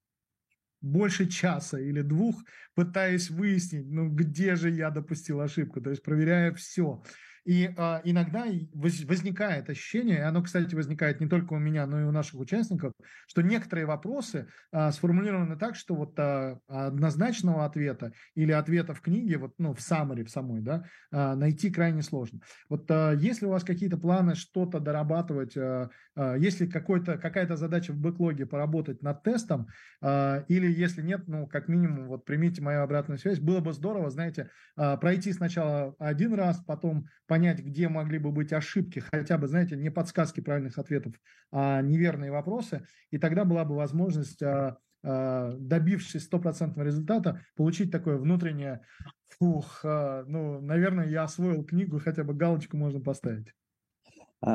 [0.81, 2.43] больше часа или двух,
[2.75, 7.03] пытаясь выяснить, ну где же я допустил ошибку, то есть проверяя все.
[7.51, 12.05] И а, иногда возникает ощущение, и оно, кстати, возникает не только у меня, но и
[12.05, 12.93] у наших участников,
[13.27, 19.39] что некоторые вопросы а, сформулированы так, что вот а, однозначного ответа или ответа в книге,
[19.39, 22.39] вот, ну, в summary в самой, да, а, найти крайне сложно.
[22.69, 27.93] Вот а, если у вас какие-то планы что-то дорабатывать, а, а, если какой-то, какая-то задача
[27.93, 29.67] в бэклоге поработать над тестом,
[30.01, 34.09] а, или если нет, ну, как минимум, вот примите мою обратную связь, было бы здорово,
[34.09, 39.49] знаете, а, пройти сначала один раз, потом понять, где могли бы быть ошибки, хотя бы,
[39.49, 41.15] знаете, не подсказки правильных ответов,
[41.51, 48.17] а неверные вопросы, и тогда была бы возможность, а, а, добившись стопроцентного результата, получить такое
[48.19, 48.83] внутреннее,
[49.29, 53.55] фух, а, ну, наверное, я освоил книгу, хотя бы галочку можно поставить.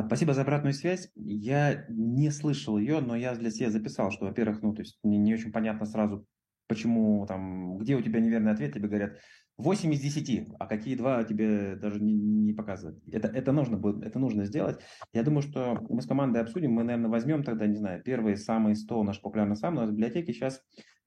[0.08, 1.12] Спасибо за обратную связь.
[1.16, 5.20] Я не слышал ее, но я для себя записал, что, во-первых, ну, то есть мне
[5.20, 6.26] не очень понятно сразу,
[6.68, 9.18] почему там, где у тебя неверный ответ, тебе говорят,
[9.58, 13.02] 8 из 10, а какие два тебе даже не, не показывают.
[13.12, 14.80] Это, это, нужно будет, это нужно сделать.
[15.14, 18.76] Я думаю, что мы с командой обсудим, мы, наверное, возьмем тогда, не знаю, первые самые
[18.76, 20.62] 100 наш популярный сам, у нас в библиотеке сейчас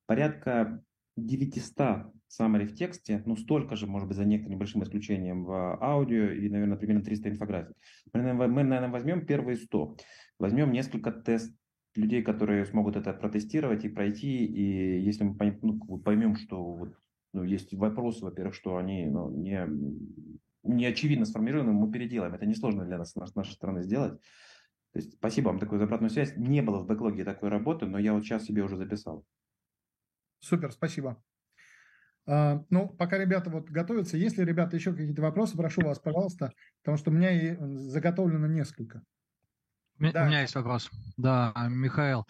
[0.06, 0.82] порядка
[1.16, 6.30] 900 summary в тексте, ну столько же, может быть, за некоторым небольшим исключением в аудио
[6.30, 7.74] и, наверное, примерно 300 инфографий.
[8.12, 9.96] Мы, мы, наверное, возьмем первые 100,
[10.38, 11.54] возьмем несколько тест
[11.94, 16.94] людей, которые смогут это протестировать и пройти, и если мы ну, поймем, что вот
[17.32, 19.66] ну, есть вопросы, во-первых, что они ну, не,
[20.62, 22.34] не очевидно сформированы, мы переделаем.
[22.34, 24.20] Это несложно для нас с нашей стороны сделать.
[24.92, 26.36] То есть спасибо вам такую за обратную связь.
[26.36, 29.24] Не было в бэклоге такой работы, но я вот сейчас себе уже записал.
[30.40, 31.22] Супер, спасибо.
[32.26, 36.98] Э, ну, пока ребята вот готовятся, если, ребята, еще какие-то вопросы, прошу вас, пожалуйста, потому
[36.98, 39.02] что у меня и заготовлено несколько.
[39.98, 40.24] У, да.
[40.24, 40.90] у меня есть вопрос.
[41.16, 42.26] Да, Михаил.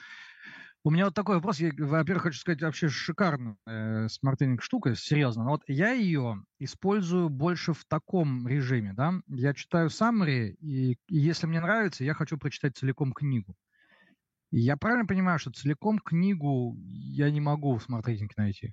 [0.88, 1.60] У меня вот такой вопрос.
[1.60, 5.44] Я, во-первых, хочу сказать, вообще шикарная э, smart штука, серьезно.
[5.44, 9.12] Но вот я ее использую больше в таком режиме, да.
[9.26, 13.54] Я читаю summary, и, и если мне нравится, я хочу прочитать целиком книгу.
[14.50, 18.06] Я правильно понимаю, что целиком книгу я не могу в Smart
[18.38, 18.72] найти?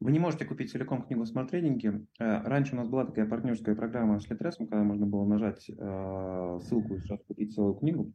[0.00, 2.06] Вы не можете купить целиком книгу в Smart Reading е.
[2.18, 6.58] Э, раньше у нас была такая партнерская программа с Литресом, когда можно было нажать э,
[6.62, 8.12] ссылку и сразу купить целую книгу.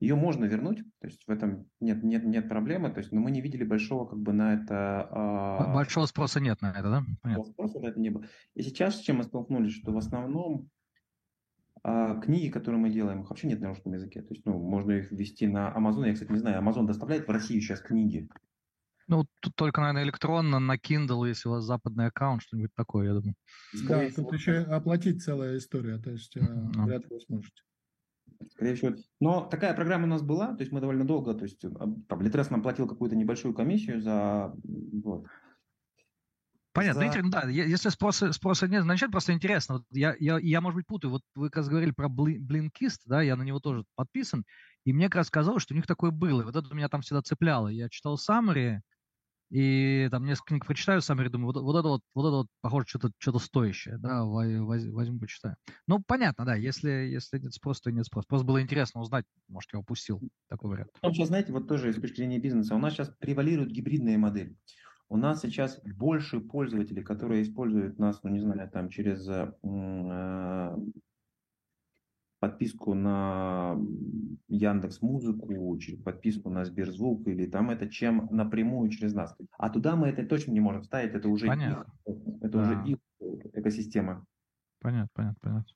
[0.00, 3.32] Ее можно вернуть, то есть в этом нет, нет, нет проблемы, то есть, но мы
[3.32, 5.08] не видели большого как бы на это...
[5.10, 5.74] А...
[5.74, 7.04] Большого спроса нет на это, да?
[7.20, 7.44] Понятно.
[7.44, 8.24] Спроса на это не было.
[8.54, 10.70] И сейчас с чем мы столкнулись, что в основном
[11.82, 14.22] А книги, которые мы делаем, их вообще нет на русском языке.
[14.22, 16.06] То есть, ну, можно их ввести на Amazon.
[16.06, 18.28] Я, кстати, не знаю, Amazon доставляет в Россию сейчас книги.
[19.06, 23.14] Ну, тут только, наверное, электронно, на Kindle, если у вас западный аккаунт, что-нибудь такое, я
[23.14, 23.34] думаю.
[23.88, 26.84] Да, тут еще оплатить целая история, то есть mm-hmm.
[26.84, 27.62] вряд ли вы сможете.
[28.52, 28.94] Скорее всего.
[29.20, 32.50] Но такая программа у нас была, то есть мы довольно долго, то есть там Литрес
[32.50, 34.54] нам платил какую-то небольшую комиссию за...
[35.02, 35.26] Вот.
[36.72, 37.22] Понятно, за...
[37.28, 39.76] да, если спроса, спроса нет, значит просто интересно.
[39.76, 41.10] Вот я, я, я, может быть, путаю.
[41.10, 44.44] Вот вы как раз говорили про Blinkist, да, я на него тоже подписан,
[44.84, 46.42] и мне как раз казалось, что у них такое было.
[46.42, 47.68] И вот это меня там всегда цепляло.
[47.68, 48.78] Я читал Summary,
[49.50, 52.86] и там несколько книг прочитаю, сам думаю, вот, вот это вот, вот это вот, похоже,
[52.88, 55.56] что-то что стоящее, да, возьму, почитаю.
[55.86, 58.26] Ну, понятно, да, если, если нет спроса, то нет спроса.
[58.28, 60.90] Просто было интересно узнать, может, я упустил такой вариант.
[61.02, 64.56] Ну, сейчас, знаете, вот тоже с точки зрения бизнеса, у нас сейчас превалируют гибридные модели.
[65.10, 69.54] У нас сейчас больше пользователей, которые используют нас, ну, не знаю, там, через э,
[72.38, 73.76] подписку на
[74.48, 79.36] Яндекс Музыку, через подписку на Сберзвук или там это, чем напрямую через нас.
[79.58, 81.92] А туда мы это точно не можем ставить, это уже понятно.
[82.06, 82.62] их, это да.
[82.62, 82.98] уже их
[83.54, 84.24] экосистема.
[84.80, 85.74] Понятно, понятно, понятно.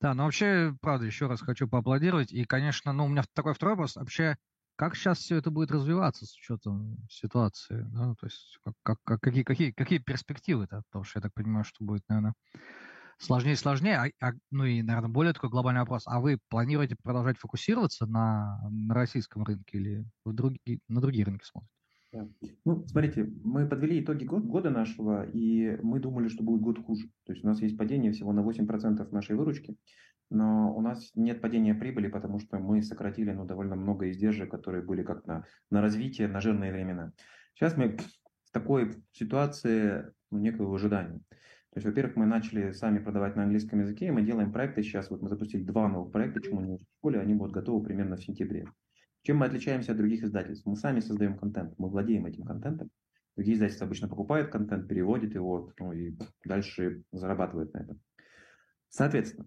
[0.00, 2.32] Да, но вообще, правда, еще раз хочу поаплодировать.
[2.32, 3.96] И, конечно, ну, у меня такой второй вопрос.
[3.96, 4.36] Вообще,
[4.76, 7.84] как сейчас все это будет развиваться с учетом ситуации?
[7.90, 8.14] Да?
[8.14, 10.82] То есть, как, как, какие, какие, какие перспективы-то?
[10.88, 12.34] Потому что я так понимаю, что будет, наверное,
[13.18, 13.96] сложнее и сложнее.
[14.20, 16.04] А, а, ну и, наверное, более такой глобальный вопрос.
[16.06, 21.44] А вы планируете продолжать фокусироваться на, на российском рынке или в другие, на другие рынки
[21.44, 21.72] смотрите?
[22.10, 22.26] Да.
[22.64, 27.08] Ну, смотрите, мы подвели итоги год, года нашего, и мы думали, что будет год хуже.
[27.24, 29.76] То есть у нас есть падение всего на 8% нашей выручки,
[30.30, 34.82] но у нас нет падения прибыли, потому что мы сократили ну, довольно много издержек, которые
[34.82, 37.12] были как на, на развитие, на жирные времена.
[37.54, 41.20] Сейчас мы в такой ситуации ну, некого ожидания.
[41.70, 45.10] То есть, во-первых, мы начали сами продавать на английском языке, и мы делаем проекты сейчас.
[45.10, 48.24] Вот мы запустили два новых проекта, чему не в школе, они будут готовы примерно в
[48.24, 48.66] сентябре.
[49.22, 50.64] Чем мы отличаемся от других издательств?
[50.66, 52.90] Мы сами создаем контент, мы владеем этим контентом.
[53.36, 58.00] Другие издательства обычно покупают контент, переводят его ну, и дальше зарабатывают на этом.
[58.88, 59.46] Соответственно,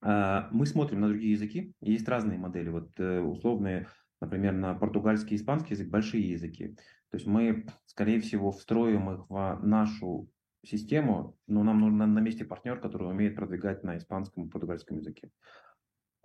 [0.00, 2.68] а, мы смотрим на другие языки, есть разные модели.
[2.68, 3.88] Вот э, условные,
[4.20, 6.76] например, на португальский и испанский язык, большие языки.
[7.10, 10.30] То есть мы, скорее всего, встроим их в нашу
[10.66, 15.30] систему, но нам нужен на месте партнер, который умеет продвигать на испанском и португальском языке.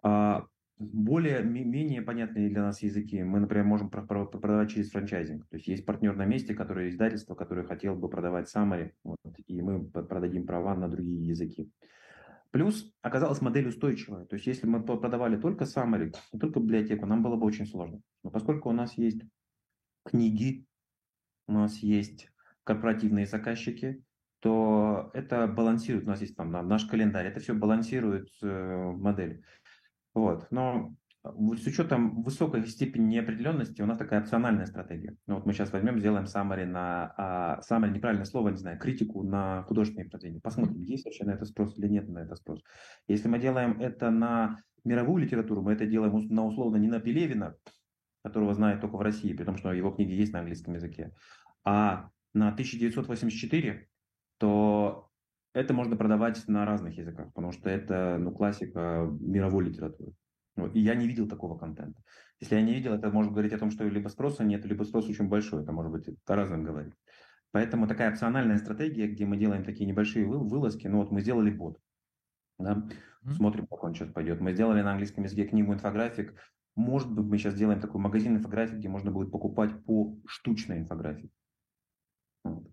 [0.03, 0.45] А
[0.77, 5.45] более, менее понятные для нас языки мы, например, можем продавать через франчайзинг.
[5.49, 9.61] То есть есть партнер на месте, который издательство, которое хотел бы продавать Summary, вот, и
[9.61, 11.69] мы продадим права на другие языки.
[12.51, 14.25] Плюс оказалась модель устойчивая.
[14.25, 18.01] То есть если мы продавали только Summary, только библиотеку, нам было бы очень сложно.
[18.23, 19.21] Но поскольку у нас есть
[20.05, 20.65] книги,
[21.47, 22.31] у нас есть
[22.63, 24.01] корпоративные заказчики,
[24.39, 29.43] то это балансирует, у нас есть там наш календарь, это все балансирует э, модель.
[30.13, 30.47] Вот.
[30.51, 35.17] Но с учетом высокой степени неопределенности у нас такая опциональная стратегия.
[35.27, 39.23] Ну, вот мы сейчас возьмем, сделаем summary на, а, summary, неправильное слово, не знаю, критику
[39.23, 40.39] на художественные произведения.
[40.39, 42.63] Посмотрим, есть вообще на это спрос или нет на это спрос.
[43.07, 47.55] Если мы делаем это на мировую литературу, мы это делаем на условно не на Пелевина,
[48.23, 51.11] которого знают только в России, при том, что его книги есть на английском языке,
[51.65, 53.88] а на 1984,
[54.39, 55.11] то
[55.53, 60.13] это можно продавать на разных языках, потому что это ну, классика мировой литературы.
[60.55, 62.01] Ну, и я не видел такого контента.
[62.39, 65.07] Если я не видел, это может говорить о том, что либо спроса нет, либо спрос
[65.07, 65.63] очень большой.
[65.63, 66.93] Это может быть о разном говорить.
[67.51, 70.87] Поэтому такая опциональная стратегия, где мы делаем такие небольшие вылазки.
[70.87, 71.79] Ну вот мы сделали бот.
[72.57, 72.87] Да?
[73.23, 73.33] Mm-hmm.
[73.33, 74.39] Смотрим, как он сейчас пойдет.
[74.39, 76.35] Мы сделали на английском языке книгу инфографик.
[76.75, 81.33] Может быть, мы сейчас сделаем такой магазин инфографик, где можно будет покупать по штучной инфографике.
[82.43, 82.67] Вот.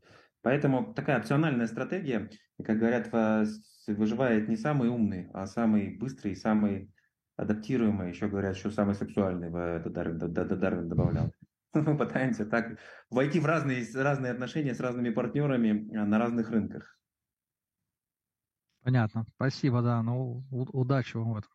[0.47, 2.31] Поэтому такая опциональная стратегия,
[2.65, 3.11] как говорят,
[3.89, 6.95] выживает не самый умный, а самый быстрый, самый
[7.35, 8.11] адаптируемый.
[8.11, 11.33] Еще говорят, что самый сексуальный, это Дарвин, Дарвин добавлял.
[11.75, 12.79] Мы пытаемся так
[13.11, 16.97] войти в разные, разные отношения с разными партнерами а, на разных рынках.
[18.85, 19.27] Понятно.
[19.35, 20.01] Спасибо, да.
[20.01, 21.51] Ну, удачи вам в этом.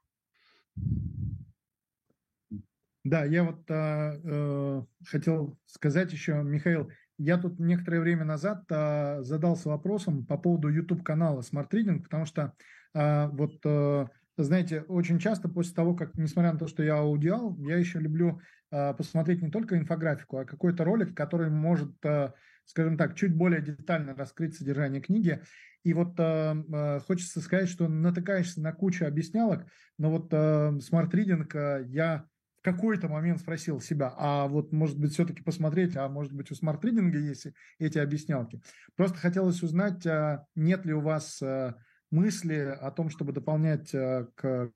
[3.06, 9.22] Да, я вот э, э, хотел сказать еще, Михаил, я тут некоторое время назад а,
[9.22, 12.54] задался вопросом по поводу YouTube-канала Smart Reading, потому что
[12.94, 17.58] а, вот, а, знаете, очень часто после того, как, несмотря на то, что я аудиал,
[17.60, 22.34] я еще люблю а, посмотреть не только инфографику, а какой-то ролик, который может, а,
[22.66, 25.42] скажем так, чуть более детально раскрыть содержание книги.
[25.84, 29.66] И вот э, хочется сказать, что натыкаешься на кучу объяснялок,
[29.98, 30.36] но вот э,
[30.78, 32.26] Smart Reading э, я
[32.62, 36.80] какой-то момент спросил себя, а вот может быть все-таки посмотреть, а может быть у Smart
[36.80, 37.48] Reading а есть
[37.80, 38.62] эти объяснялки.
[38.96, 41.76] Просто хотелось узнать, а нет ли у вас а,
[42.12, 44.72] мысли о том, чтобы дополнять э, к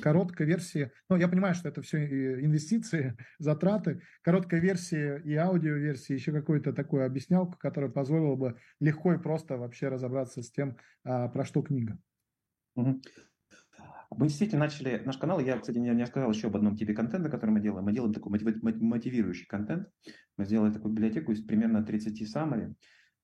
[0.00, 2.04] короткой версии, ну, я понимаю, что это все
[2.44, 9.18] инвестиции, затраты, короткой версии и аудиоверсии, еще какую-то такую объяснялку, которая позволила бы легко и
[9.18, 11.98] просто вообще разобраться с тем, а, про что книга.
[12.76, 13.02] Угу.
[14.16, 17.28] Мы действительно начали наш канал, я, кстати, не, не сказал еще об одном типе контента,
[17.28, 17.84] который мы делаем.
[17.84, 19.88] Мы делаем такой мотивирующий контент.
[20.36, 22.74] Мы сделали такую библиотеку из примерно 30 саммари,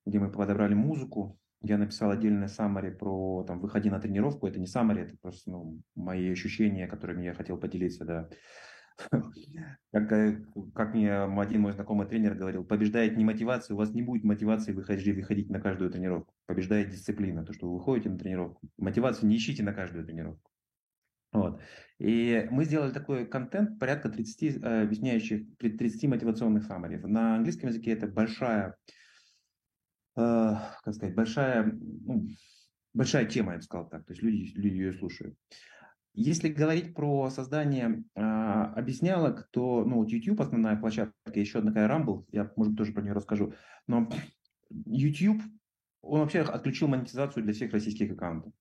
[0.07, 4.46] где мы подобрали музыку, я написал отдельное саммари про там, выходи на тренировку.
[4.46, 8.29] Это не саммари, это просто ну, мои ощущения, которыми я хотел поделиться, да.
[9.92, 14.03] Как, э, как мне один мой знакомый тренер говорил, побеждает не мотивация, у вас не
[14.03, 16.35] будет мотивации выходить, выходить на каждую тренировку.
[16.46, 18.61] Побеждает дисциплина, то, что вы выходите на тренировку.
[18.77, 20.51] Мотивацию не ищите на каждую тренировку.
[21.32, 21.60] Вот.
[21.98, 26.96] И мы сделали такой контент, порядка 30 э, объясняющих, 30 мотивационных саммари.
[26.96, 28.76] На английском языке это большая
[30.18, 32.26] Э, как сказать, большая, ну,
[32.92, 35.36] большая тема, я бы сказал так, то есть люди, люди ее слушают.
[36.12, 41.88] Если говорить про создание э, объяснялок, то ну, вот YouTube основная площадка, еще одна такая
[41.88, 43.54] Rumble, я, может быть, тоже про нее расскажу,
[43.86, 44.10] но
[44.86, 45.40] YouTube,
[46.02, 48.52] он вообще отключил монетизацию для всех российских аккаунтов.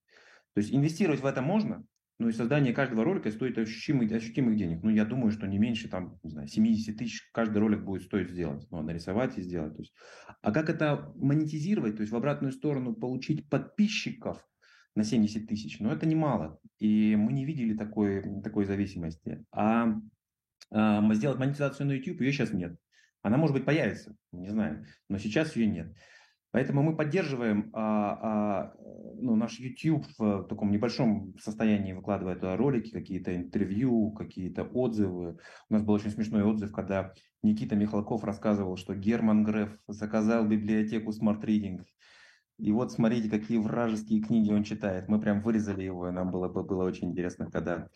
[0.54, 1.84] То есть инвестировать в это можно,
[2.18, 4.82] ну и создание каждого ролика стоит ощутимых, ощутимых денег.
[4.82, 8.30] Ну, я думаю, что не меньше, там, не знаю, 70 тысяч каждый ролик будет стоить
[8.30, 8.66] сделать.
[8.70, 9.74] Ну, нарисовать и сделать.
[9.76, 9.94] То есть,
[10.42, 14.44] а как это монетизировать, то есть в обратную сторону получить подписчиков
[14.96, 16.58] на 70 тысяч, ну, это немало.
[16.80, 19.44] И мы не видели такой, такой зависимости.
[19.52, 19.94] А,
[20.72, 22.76] а сделать монетизацию на YouTube, ее сейчас нет.
[23.22, 25.94] Она, может быть, появится, не знаю, но сейчас ее нет.
[26.58, 28.74] Поэтому мы поддерживаем а, а,
[29.14, 35.38] ну, наш YouTube в таком небольшом состоянии выкладывает ролики, какие-то интервью, какие-то отзывы.
[35.70, 37.12] У нас был очень смешной отзыв, когда
[37.44, 41.84] Никита Михалков рассказывал, что Герман Греф заказал библиотеку Smart Reading.
[42.58, 45.06] И вот смотрите, какие вражеские книги он читает.
[45.06, 47.88] Мы прям вырезали его, и нам было, было очень интересно, когда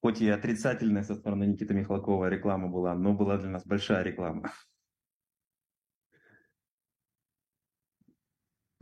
[0.00, 4.52] хоть и отрицательная со стороны Никиты Михалкова реклама была, но была для нас большая реклама.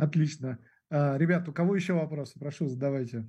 [0.03, 0.59] Отлично.
[0.91, 2.37] А, ребят, у кого еще вопросы?
[2.37, 3.25] Прошу, задавайте.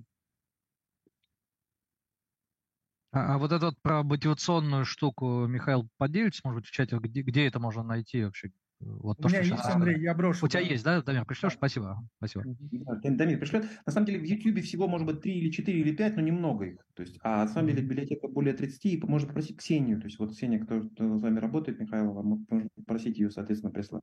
[3.11, 7.45] А, а вот этот про мотивационную штуку, Михаил, поделитесь, может быть, в чате, где, где
[7.45, 8.49] это можно найти вообще?
[8.79, 10.47] Вот то, у меня что есть, Андрей, я брошу.
[10.47, 11.53] У тебя есть, да, Дамир, пришлешь?
[11.53, 12.03] Спасибо.
[12.17, 12.43] Спасибо.
[12.71, 13.65] Да, Дамир пришлет.
[13.85, 16.65] На самом деле в YouTube всего может быть 3 или 4 или 5, но немного
[16.65, 16.85] их.
[16.95, 20.01] То есть, а на самом деле библиотека более 30, и можно попросить Ксению.
[20.01, 24.01] То есть вот Ксения, кто, кто с вами работает, Михаил, можно попросить ее, соответственно, прислать.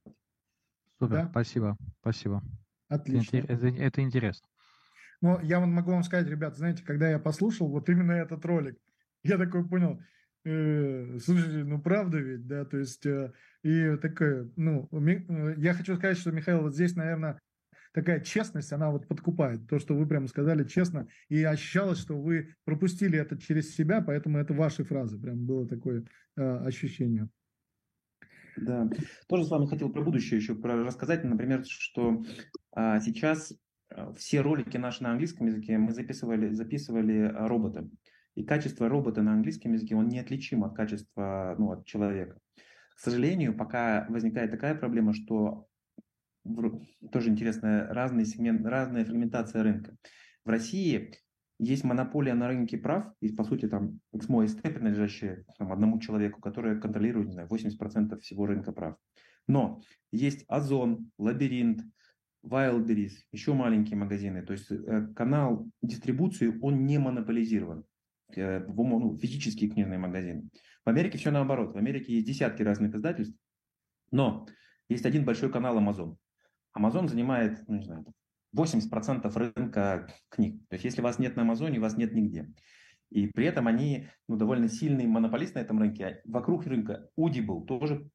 [1.01, 1.29] Супер, да?
[1.31, 2.43] спасибо, спасибо.
[2.89, 3.39] Отлично.
[3.39, 4.47] Это, это интересно.
[5.23, 8.79] Но я могу вам сказать, ребят, знаете, когда я послушал вот именно этот ролик,
[9.23, 10.01] я такой понял,
[10.45, 13.33] э, слушайте, ну правда ведь, да, то есть, э,
[13.63, 17.41] и такое, ну, э, я хочу сказать, что, Михаил, вот здесь, наверное,
[17.93, 19.67] такая честность, она вот подкупает.
[19.69, 24.39] То, что вы прямо сказали честно, и ощущалось, что вы пропустили это через себя, поэтому
[24.39, 26.05] это ваши фразы, прям было такое
[26.37, 27.29] э, ощущение.
[28.57, 28.89] Да,
[29.29, 32.23] тоже с вами хотел про будущее еще рассказать, например, что
[32.73, 33.53] а, сейчас
[33.91, 37.91] а, все ролики наши на английском языке мы записывали, записывали а, роботом.
[38.35, 42.39] И качество робота на английском языке, он неотличим от качества ну, от человека.
[42.95, 45.67] К сожалению, пока возникает такая проблема, что
[47.13, 49.97] тоже интересная разные сегмент, разная фрагментация рынка.
[50.45, 51.15] В России
[51.63, 56.41] есть монополия на рынке прав, и по сути там XMO ST, принадлежащие там, одному человеку,
[56.41, 58.97] который контролирует, не знаю, 80% всего рынка прав.
[59.47, 61.83] Но есть Озон, Лабиринт,
[62.45, 64.43] Wildberries, еще маленькие магазины.
[64.43, 67.85] То есть э, канал дистрибуции, он не монополизирован.
[68.37, 70.49] Э, ну, физические книжные магазины.
[70.85, 71.75] В Америке все наоборот.
[71.75, 73.37] В Америке есть десятки разных издательств,
[74.11, 74.47] но
[74.89, 76.17] есть один большой канал Amazon.
[76.77, 78.07] Amazon занимает, ну, не знаю,
[78.57, 80.61] 80% рынка книг.
[80.69, 82.53] То есть если вас нет на Амазоне, вас нет нигде.
[83.11, 86.21] И при этом они ну, довольно сильный монополист на этом рынке.
[86.25, 88.09] Вокруг рынка Audible тоже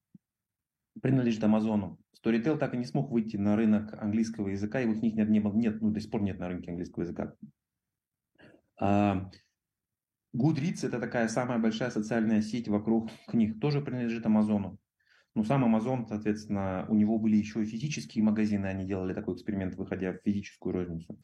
[1.01, 1.99] принадлежит Амазону.
[2.23, 5.81] Storytel так и не смог выйти на рынок английского языка, у них нет, нет, нет
[5.81, 7.33] ну, до сих пор нет на рынке английского языка.
[8.79, 9.29] А,
[10.35, 14.77] Goodreads– это такая самая большая социальная сеть вокруг книг, тоже принадлежит Амазону.
[15.35, 19.75] Ну, сам Amazon, соответственно, у него были еще и физические магазины, они делали такой эксперимент,
[19.75, 21.19] выходя в физическую розницу.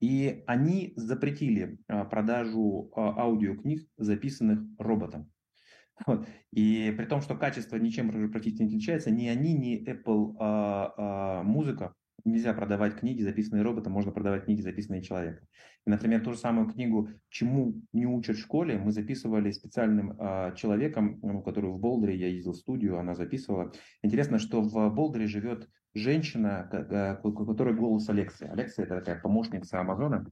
[0.00, 5.30] И они запретили а, продажу а, аудиокниг, записанных роботом.
[6.06, 6.26] Вот.
[6.50, 11.42] И при том, что качество ничем практически не отличается, ни они, ни Apple а, а,
[11.44, 11.94] музыка,
[12.24, 15.46] нельзя продавать книги, записанные роботом, можно продавать книги, записанные человеком.
[15.86, 20.54] И, например, ту же самую книгу «Чему не учат в школе» мы записывали специальным э,
[20.56, 23.72] человеком, ну, который в Болдере, я ездил в студию, она записывала.
[24.02, 28.44] Интересно, что в Болдере живет женщина, у которой голос Алексы.
[28.44, 30.26] Алекса– это такая помощница Амазона.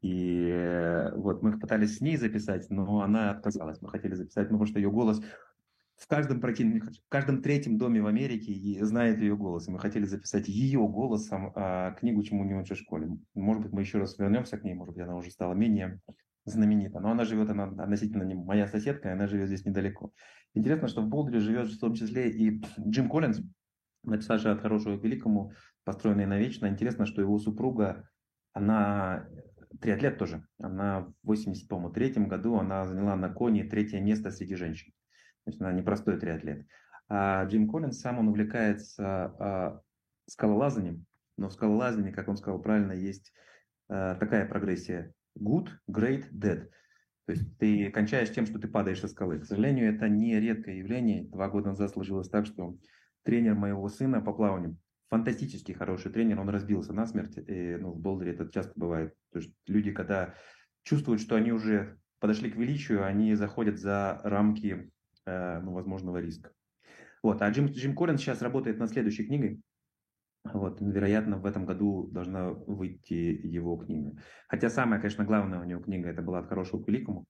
[0.00, 3.80] И э, вот мы пытались с ней записать, но она отказалась.
[3.82, 5.20] Мы хотели записать, потому что ее голос
[5.98, 9.66] в каждом, в каждом третьем доме в Америке знает ее голос.
[9.66, 13.18] И мы хотели записать ее голосом а, книгу «Чему не учишь в школе».
[13.34, 16.00] Может быть, мы еще раз вернемся к ней, может быть, она уже стала менее
[16.44, 17.00] знаменита.
[17.00, 20.12] Но она живет, она относительно не моя соседка, она живет здесь недалеко.
[20.54, 23.40] Интересно, что в Болдере живет в том числе и Джим Коллинз,
[24.04, 25.52] написавший «От хорошего к великому»,
[25.84, 26.66] построенный навечно.
[26.66, 28.08] Интересно, что его супруга,
[28.52, 29.28] она
[29.80, 30.46] триатлет тоже.
[30.58, 34.92] Она в 83 году она заняла на коне третье место среди женщин.
[35.48, 36.66] Есть она непростой триатлет.
[37.08, 39.04] А Джим Коллинс сам он увлекается
[39.38, 39.80] а,
[40.26, 41.06] скалолазанием,
[41.38, 43.32] но в скалолазании, как он сказал правильно, есть
[43.88, 46.68] а, такая прогрессия good, great, dead.
[47.26, 49.38] То есть ты кончаешь тем, что ты падаешь со скалы.
[49.38, 51.24] К сожалению, это не редкое явление.
[51.24, 52.76] Два года назад сложилось так, что
[53.22, 54.76] тренер моего сына по плаванию,
[55.08, 57.38] фантастически хороший тренер, он разбился насмерть.
[57.38, 59.14] И, ну, в Болдере это часто бывает.
[59.32, 60.34] То есть люди, когда
[60.82, 64.90] чувствуют, что они уже подошли к величию, они заходят за рамки
[65.62, 66.52] ну, возможного риска.
[67.22, 67.42] Вот.
[67.42, 69.60] А Джим, Джим Корин сейчас работает над следующей книгой.
[70.44, 74.16] Вот, вероятно, в этом году должна выйти его книга.
[74.48, 77.26] Хотя самая, конечно, главная у него книга это была «От хорошего к великому»,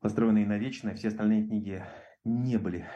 [0.00, 0.94] построенная навечно.
[0.94, 1.84] Все остальные книги
[2.24, 2.86] не были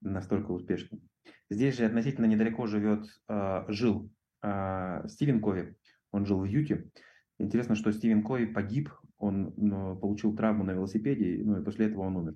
[0.00, 1.02] настолько успешными.
[1.48, 4.10] Здесь же относительно недалеко живет, э, жил
[4.42, 5.76] э, Стивен Кови.
[6.10, 6.90] Он жил в Юте.
[7.38, 12.02] Интересно, что Стивен Кови погиб, он ну, получил травму на велосипеде, ну и после этого
[12.02, 12.34] он умер.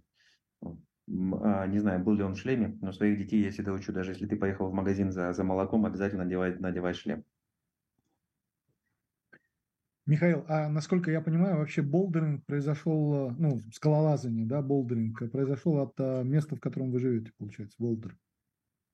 [1.42, 4.12] А, не знаю, был ли он в шлеме, но своих детей я всегда учу, даже
[4.12, 7.24] если ты поехал в магазин за, за молоком, обязательно надевай, надевай шлем.
[10.06, 16.22] Михаил, а насколько я понимаю, вообще болдеринг произошел, ну, скалолазание, да, болдеринг, произошел от а,
[16.22, 18.16] места, в котором вы живете, получается, болдер.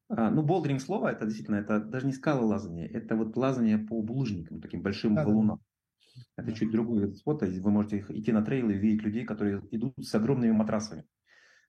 [0.08, 4.60] А, ну, болдеринг слово, это действительно, это даже не скалолазание, это вот лазание по булыжникам,
[4.60, 5.58] таким большим да, валунам.
[5.58, 6.22] Да.
[6.36, 6.56] Это да.
[6.56, 7.46] чуть другой вид спорта.
[7.46, 11.04] Вы можете идти на трейлы и видеть людей, которые идут с огромными матрасами.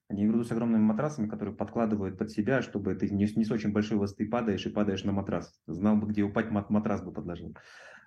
[0.09, 3.73] Они играют с огромными матрасами, которые подкладывают под себя, чтобы ты не, не с очень
[3.73, 5.61] большой высоты падаешь и падаешь на матрас.
[5.67, 7.55] Знал бы, где упасть, матрас бы подложил.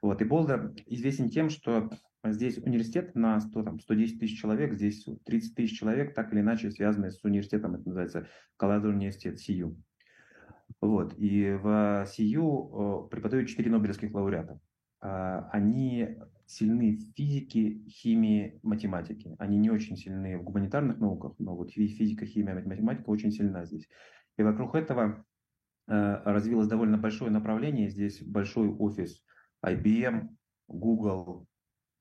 [0.01, 0.23] Вот.
[0.23, 1.91] И Болдер известен тем, что
[2.25, 6.71] здесь университет на 100, там, 110 тысяч человек, здесь 30 тысяч человек так или иначе
[6.71, 8.27] связаны с университетом, это называется
[8.57, 9.77] Колорадо университет, СИЮ.
[10.81, 11.15] Вот.
[11.19, 14.59] И в СИЮ преподают 4 нобелевских лауреата.
[15.03, 16.17] А, они
[16.51, 19.37] сильны в физике, химии, математике.
[19.39, 23.89] Они не очень сильны в гуманитарных науках, но вот физика, химия, математика очень сильна здесь.
[24.37, 25.25] И вокруг этого
[25.89, 27.89] э, развилось довольно большое направление.
[27.89, 29.23] Здесь большой офис
[29.65, 30.29] IBM,
[30.69, 31.47] Google,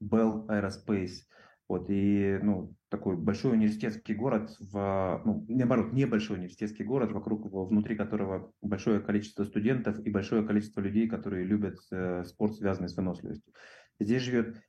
[0.02, 1.26] Bell Aerospace.
[1.68, 7.96] Вот, и ну, такой большой университетский город, в, ну, наоборот, небольшой университетский город, вокруг внутри
[7.96, 13.54] которого большое количество студентов и большое количество людей, которые любят э, спорт, связанный с выносливостью.
[14.00, 14.62] Здесь живет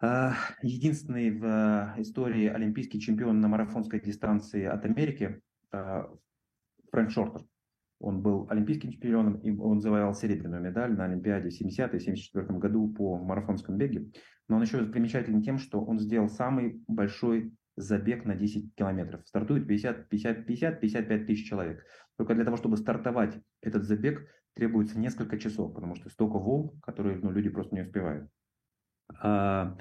[0.00, 0.30] э,
[0.62, 5.40] единственный в э, истории олимпийский чемпион на марафонской дистанции от Америки
[5.72, 6.04] э,
[6.92, 7.44] Фрэнк Шортер.
[7.98, 13.16] Он был олимпийским чемпионом, и он завоевал серебряную медаль на Олимпиаде в 70-74 году по
[13.18, 14.10] марафонскому беге.
[14.48, 19.26] Но он еще примечателен тем, что он сделал самый большой забег на 10 километров.
[19.26, 21.84] Стартует 50, 50, 50, 55 тысяч человек.
[22.16, 27.18] Только для того, чтобы стартовать этот забег, требуется несколько часов, потому что столько волн, которые
[27.18, 28.30] ну, люди просто не успевают.
[29.20, 29.76] А,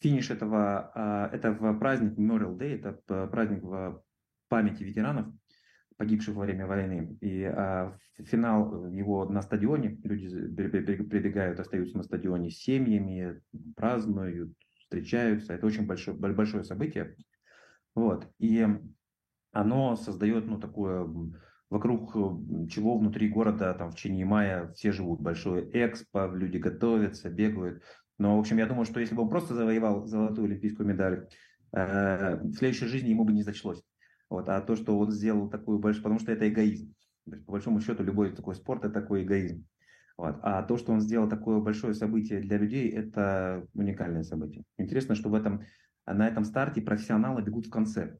[0.00, 4.02] финиш этого, а, это в праздник Memorial Day, это праздник в
[4.48, 5.26] памяти ветеранов,
[5.96, 7.16] погибших во время войны.
[7.20, 13.40] И а, финал его на стадионе, люди прибегают, остаются на стадионе с семьями,
[13.76, 15.54] празднуют, встречаются.
[15.54, 17.16] Это очень большое, большое событие.
[17.94, 18.30] Вот.
[18.38, 18.66] И
[19.52, 21.06] оно создает ну, такое
[21.70, 22.12] вокруг
[22.70, 25.20] чего внутри города там в течение мая все живут.
[25.20, 27.82] Большое экспо, люди готовятся, бегают.
[28.18, 31.28] Но, в общем, я думаю, что если бы он просто завоевал золотую олимпийскую медаль,
[31.72, 33.82] э, в следующей жизни ему бы не зачлось.
[34.28, 34.48] Вот.
[34.48, 36.94] А то, что он сделал такую большую, потому что это эгоизм.
[37.46, 39.64] По большому счету, любой такой спорт– это такой эгоизм.
[40.16, 40.36] Вот.
[40.42, 44.64] А то, что он сделал такое большое событие для людей, это уникальное событие.
[44.76, 45.62] Интересно, что в этом,
[46.06, 48.18] на этом старте профессионалы бегут в конце.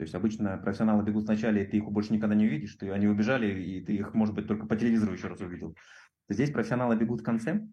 [0.00, 3.06] То есть обычно профессионалы бегут вначале, и ты их больше никогда не увидишь, ты, они
[3.06, 5.76] убежали, и ты их, может быть, только по телевизору еще раз увидел.
[6.30, 7.68] Здесь профессионалы бегут в конце,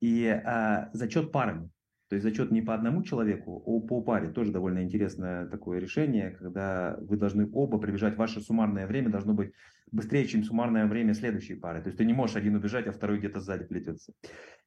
[0.00, 1.68] и а, зачет парами.
[2.10, 4.30] То есть зачет не по одному человеку, а по паре.
[4.30, 8.16] Тоже довольно интересное такое решение, когда вы должны оба прибежать.
[8.16, 9.50] Ваше суммарное время должно быть
[9.90, 11.82] быстрее, чем суммарное время следующей пары.
[11.82, 14.12] То есть ты не можешь один убежать, а второй где-то сзади плетется.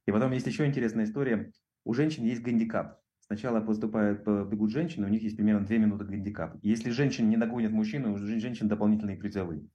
[0.06, 1.54] И потом есть еще интересная история.
[1.86, 3.00] У женщин есть гандикап.
[3.28, 6.58] Сначала поступают, бегут женщины, у них есть примерно 2 минуты гандикап.
[6.62, 9.68] Если женщин не догонят мужчины, у женщин дополнительные призовые.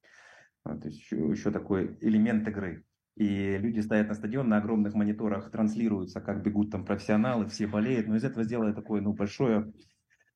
[0.65, 2.85] То есть еще, еще такой элемент игры.
[3.15, 8.07] И люди стоят на стадион, на огромных мониторах транслируются, как бегут там профессионалы, все болеют.
[8.07, 9.71] Но из этого сделали такое ну, большое,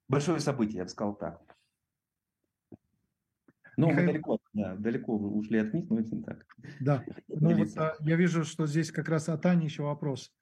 [0.08, 1.40] большое событие, я бы сказал так.
[3.78, 4.06] Ну, Михаил...
[4.06, 6.44] мы далеко, да, далеко ушли от книг, но это не так.
[6.80, 7.04] Да.
[7.28, 10.34] Ну, вот, а, я вижу, что здесь как раз от Ани еще вопрос.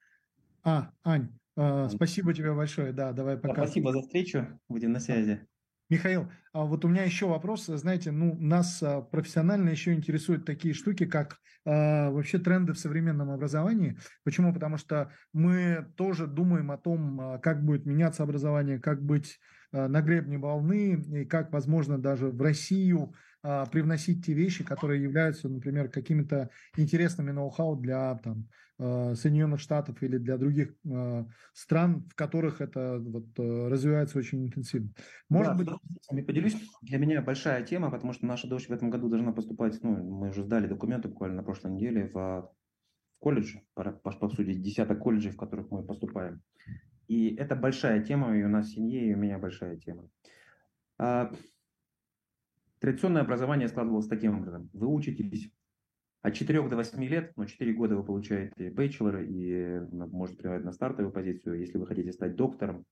[0.63, 1.44] А, Ань, а,
[1.89, 2.91] спасибо тебе большое.
[2.91, 3.55] Да, давай пока.
[3.55, 4.59] Да, спасибо за встречу.
[4.69, 5.47] Будем на связи.
[5.87, 7.65] Михаил, а вот у меня еще вопрос.
[7.67, 13.29] Знаете, ну, нас а, профессионально еще интересуют такие штуки, как э, вообще тренды в современном
[13.29, 13.95] образовании.
[14.23, 14.51] Почему?
[14.51, 19.37] Потому что мы тоже думаем о том, как будет меняться образование, как быть
[19.73, 23.13] э, на гребне волны, и как, возможно, даже в Россию
[23.45, 30.03] э, привносить те вещи, которые являются, например, какими-то интересными ноу-хау для там, Э, Соединенных Штатов
[30.03, 34.89] или для других э, стран, в которых это вот, э, развивается очень интенсивно.
[35.29, 35.69] Может да, быть...
[36.01, 36.57] с вами поделюсь.
[36.81, 40.29] Для меня большая тема, потому что наша дочь в этом году должна поступать, ну, мы
[40.29, 42.51] уже сдали документы буквально на прошлой неделе в
[43.19, 46.41] колледж, по сути, десяток колледжей, в которых мы поступаем.
[47.07, 50.09] И это большая тема, и у нас в семье, и у меня большая тема.
[52.85, 54.69] Традиционное образование складывалось таким образом.
[54.71, 55.51] Вы учитесь
[56.21, 60.71] от 4 до 8 лет, ну, 4 года вы получаете бейчелора и можете принимать на
[60.71, 61.59] стартовую позицию.
[61.59, 62.85] Если вы хотите стать доктором,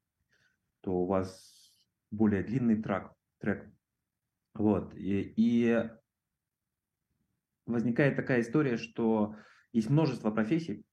[0.82, 3.12] то у вас более длинный трек.
[3.38, 3.72] трек.
[4.56, 4.96] Вот.
[4.96, 5.88] И, и
[7.68, 9.36] возникает такая история, что
[9.74, 10.88] есть множество профессий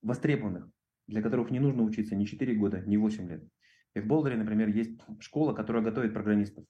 [0.00, 0.70] востребованных,
[1.06, 3.44] для которых не нужно учиться ни 4 года, ни 8 лет.
[3.92, 6.64] И в Болдере, например, есть школа, которая готовит программистов.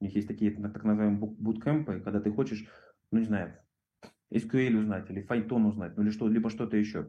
[0.00, 2.66] У них есть такие так называемые буткемпы, когда ты хочешь,
[3.10, 3.58] ну не знаю,
[4.32, 7.08] SQL узнать или Python узнать, ну или что, либо что-то еще,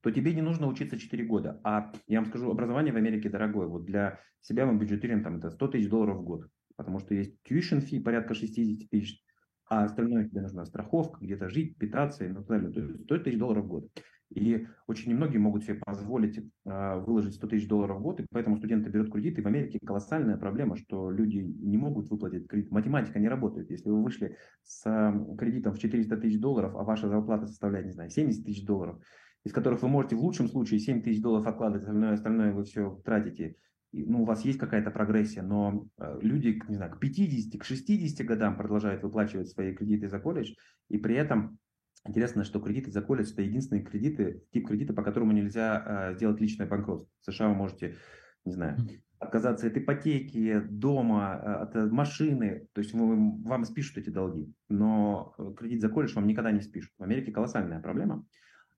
[0.00, 1.60] то тебе не нужно учиться 4 года.
[1.64, 3.66] А я вам скажу, образование в Америке дорогое.
[3.66, 7.36] Вот для себя мы бюджетируем там это 100 тысяч долларов в год, потому что есть
[7.48, 9.22] tuition fee порядка 60 тысяч,
[9.66, 12.70] а остальное тебе нужна страховка, где-то жить, питаться и так далее.
[12.70, 13.88] То есть 100 тысяч долларов в год.
[14.30, 18.56] И очень немногие могут себе позволить э, выложить 100 тысяч долларов в год, и поэтому
[18.56, 19.42] студенты берут кредиты.
[19.42, 22.70] В Америке колоссальная проблема, что люди не могут выплатить кредит.
[22.70, 23.70] Математика не работает.
[23.70, 27.92] Если вы вышли с э, кредитом в 400 тысяч долларов, а ваша зарплата составляет, не
[27.92, 28.98] знаю, 70 тысяч долларов,
[29.44, 33.00] из которых вы можете в лучшем случае 7 тысяч долларов откладывать, остальное, остальное вы все
[33.04, 33.56] тратите,
[33.94, 38.26] ну, у вас есть какая-то прогрессия, но э, люди, не знаю, к 50, к 60
[38.26, 40.54] годам продолжают выплачивать свои кредиты за колледж,
[40.88, 41.58] и при этом
[42.06, 46.40] Интересно, что кредиты за колледж– это единственные кредиты, тип кредита, по которому нельзя э, сделать
[46.40, 47.10] личное банкротство.
[47.20, 47.96] В США вы можете,
[48.44, 48.76] не знаю,
[49.18, 54.52] отказаться от ипотеки, дома, э, от э, машины, то есть вы, вам спишут эти долги,
[54.68, 56.92] но э, кредит за колледж вам никогда не спишут.
[56.98, 58.26] В Америке колоссальная проблема.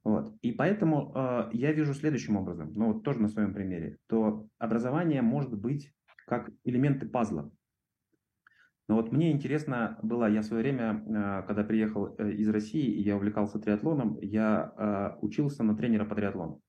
[0.04, 0.36] Вот.
[0.40, 5.20] И поэтому э, я вижу следующим образом, ну вот тоже на своем примере, то образование
[5.20, 5.92] может быть
[6.26, 7.50] как элементы пазла.
[8.88, 13.00] Но вот мне интересно было, я в свое время, э, когда приехал э, из России,
[13.00, 16.60] я увлекался триатлоном, я э, учился на тренера по триатлону.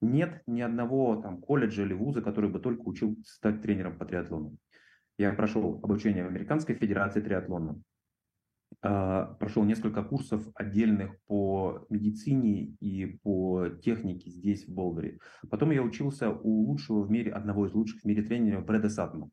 [0.00, 4.56] Нет ни одного там колледжа или вуза, который бы только учил стать тренером по триатлону.
[5.18, 7.80] Я прошел обучение в Американской Федерации триатлона,
[8.82, 15.18] прошел несколько курсов отдельных по медицине и по технике здесь, в Болдере.
[15.48, 19.30] Потом я учился у лучшего в мире, одного из лучших в мире тренеров Брэда Сатма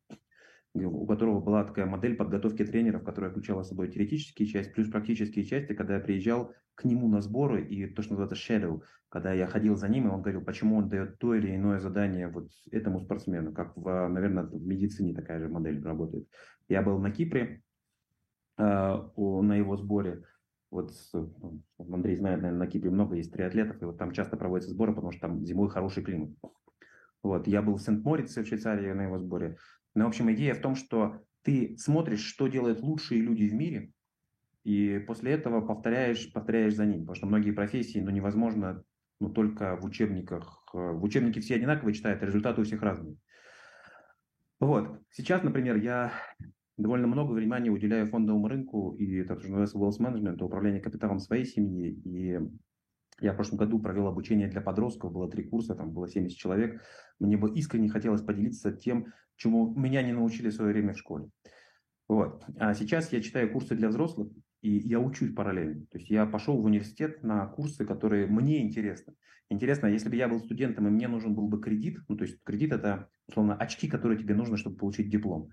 [0.75, 5.73] у которого была такая модель подготовки тренеров, которая включала собой теоретические части, плюс практические части,
[5.73, 9.75] когда я приезжал к нему на сборы, и то, что называется shadow, когда я ходил
[9.75, 13.53] за ним, и он говорил, почему он дает то или иное задание вот этому спортсмену,
[13.53, 16.27] как, в, наверное, в медицине такая же модель работает.
[16.67, 17.61] Я был на Кипре,
[18.57, 20.23] э, на его сборе,
[20.73, 24.71] вот ну, Андрей знает, наверное, на Кипре много есть триатлетов, и вот там часто проводятся
[24.71, 26.31] сборы, потому что там зимой хороший климат.
[27.21, 29.57] Вот, я был в Сент-Морице в Швейцарии на его сборе.
[29.95, 33.91] Но, в общем, идея в том, что ты смотришь, что делают лучшие люди в мире,
[34.63, 37.01] и после этого повторяешь, повторяешь за ним.
[37.01, 38.83] Потому что многие профессии ну, невозможно
[39.19, 40.63] ну, только в учебниках.
[40.73, 43.17] В учебнике все одинаковые читают, а результаты у всех разные.
[44.59, 45.01] Вот.
[45.11, 46.13] Сейчас, например, я
[46.77, 51.45] довольно много внимания уделяю фондовому рынку и это что называется wealth management, управление капиталом своей
[51.45, 51.91] семьи.
[52.05, 52.39] И
[53.19, 56.81] я в прошлом году провел обучение для подростков, было три курса, там было 70 человек.
[57.19, 61.29] Мне бы искренне хотелось поделиться тем, чему меня не научили в свое время в школе.
[62.07, 62.43] Вот.
[62.57, 64.29] А сейчас я читаю курсы для взрослых,
[64.61, 65.85] и я учусь параллельно.
[65.87, 69.13] То есть я пошел в университет на курсы, которые мне интересны.
[69.49, 72.41] Интересно, если бы я был студентом, и мне нужен был бы кредит, ну, то есть
[72.43, 75.49] кредит– это, условно, очки, которые тебе нужно, чтобы получить диплом,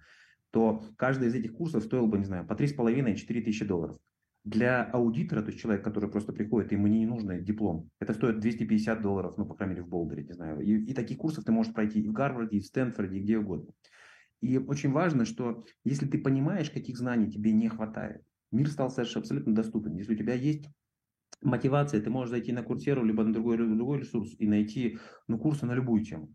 [0.50, 3.98] то каждый из этих курсов стоил бы, не знаю, по 3,5-4 тысячи долларов.
[4.44, 9.02] Для аудитора, то есть человек, который просто приходит, ему не нужен диплом, это стоит 250
[9.02, 10.60] долларов, ну, по крайней мере, в Болдере, не знаю.
[10.60, 13.38] И, и таких курсов ты можешь пройти и в Гарварде, и в Стэнфорде, и где
[13.38, 13.72] угодно.
[14.40, 19.20] И очень важно, что если ты понимаешь, каких знаний тебе не хватает, мир стал совершенно
[19.20, 19.94] абсолютно доступен.
[19.96, 20.64] Если у тебя есть
[21.42, 25.66] мотивация, ты можешь зайти на Курсеру, либо на другой, другой ресурс и найти ну, курсы
[25.66, 26.32] на любую тему.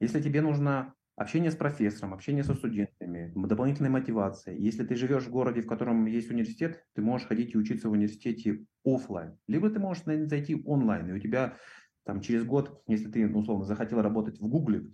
[0.00, 4.54] Если тебе нужно общение с профессором, общение со студентами, дополнительная мотивация.
[4.56, 7.92] Если ты живешь в городе, в котором есть университет, ты можешь ходить и учиться в
[7.92, 9.38] университете офлайн.
[9.46, 11.58] Либо ты можешь зайти онлайн, и у тебя
[12.04, 14.90] там через год, если ты, ну, условно, захотел работать в Гугле,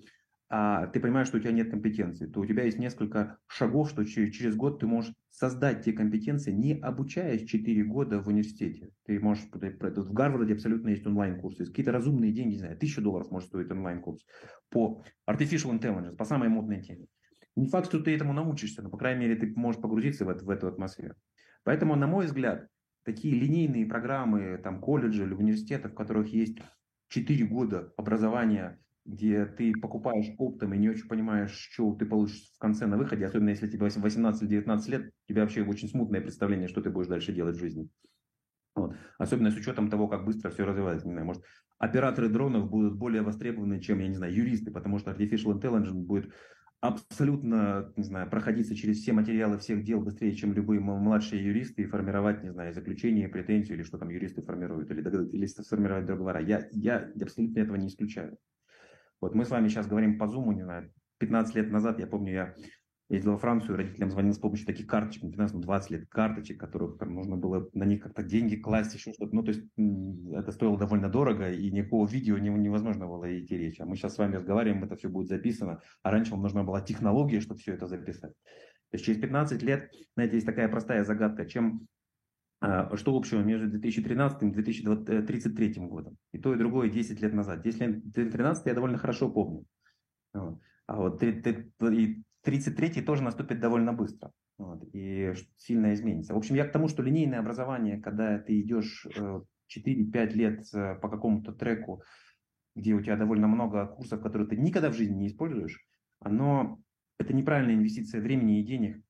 [0.50, 4.56] ты понимаешь, что у тебя нет компетенции, то у тебя есть несколько шагов, что через,
[4.56, 8.90] год ты можешь создать те компетенции, не обучаясь 4 года в университете.
[9.04, 13.48] Ты можешь, в Гарварде абсолютно есть онлайн-курсы, какие-то разумные деньги, не знаю, тысячу долларов может
[13.48, 14.24] стоить онлайн-курс
[14.70, 17.08] по artificial intelligence, по самой модной теме.
[17.54, 20.44] Не факт, что ты этому научишься, но, по крайней мере, ты можешь погрузиться в, это,
[20.44, 21.14] в эту атмосферу.
[21.64, 22.68] Поэтому, на мой взгляд,
[23.04, 26.58] такие линейные программы, там, колледжи или университеты, в которых есть
[27.08, 32.58] 4 года образования где ты покупаешь оптом и не очень понимаешь, что ты получишь в
[32.58, 36.82] конце на выходе, особенно если тебе 18-19 лет, у тебя вообще очень смутное представление, что
[36.82, 37.88] ты будешь дальше делать в жизни.
[38.74, 38.94] Вот.
[39.16, 41.06] Особенно с учетом того, как быстро все развивается.
[41.06, 41.42] Не знаю, может,
[41.78, 46.30] операторы дронов будут более востребованы, чем, я не знаю, юристы, потому что Artificial Intelligence будет
[46.80, 51.86] абсолютно, не знаю, проходиться через все материалы всех дел быстрее, чем любые младшие юристы и
[51.86, 55.00] формировать, не знаю, заключение, претензию или что там юристы формируют, или,
[55.32, 56.40] или сформировать договора.
[56.40, 58.36] Я, я абсолютно этого не исключаю.
[59.20, 62.32] Вот мы с вами сейчас говорим по Zoom, не знаю, 15 лет назад, я помню,
[62.32, 62.54] я
[63.10, 67.14] ездил во Францию, родителям звонил с помощью таких карточек, 15, 20 лет карточек, которых там
[67.14, 69.34] нужно было на них как-то деньги класть, еще что-то.
[69.34, 69.64] Ну, то есть
[70.34, 73.80] это стоило довольно дорого, и никакого видео невозможно было идти речь.
[73.80, 76.80] А мы сейчас с вами разговариваем, это все будет записано, а раньше вам нужна была
[76.82, 78.32] технология, чтобы все это записать.
[78.90, 81.86] То есть через 15 лет, знаете, есть такая простая загадка, чем
[82.60, 86.16] что общего между 2013 и 2033 годом?
[86.32, 87.62] И то, и другое 10 лет назад.
[87.62, 89.64] 10 лет 2013 я довольно хорошо помню.
[90.34, 94.32] А вот 33 тоже наступит довольно быстро.
[94.56, 94.82] Вот.
[94.92, 96.34] И сильно изменится.
[96.34, 99.46] В общем, я к тому, что линейное образование, когда ты идешь 4-5
[99.76, 102.02] э, лет э, по какому-то треку,
[102.74, 105.86] где у тебя довольно много курсов, которые ты никогда в жизни не используешь,
[106.20, 106.80] оно
[107.18, 109.00] это неправильная инвестиция времени и денег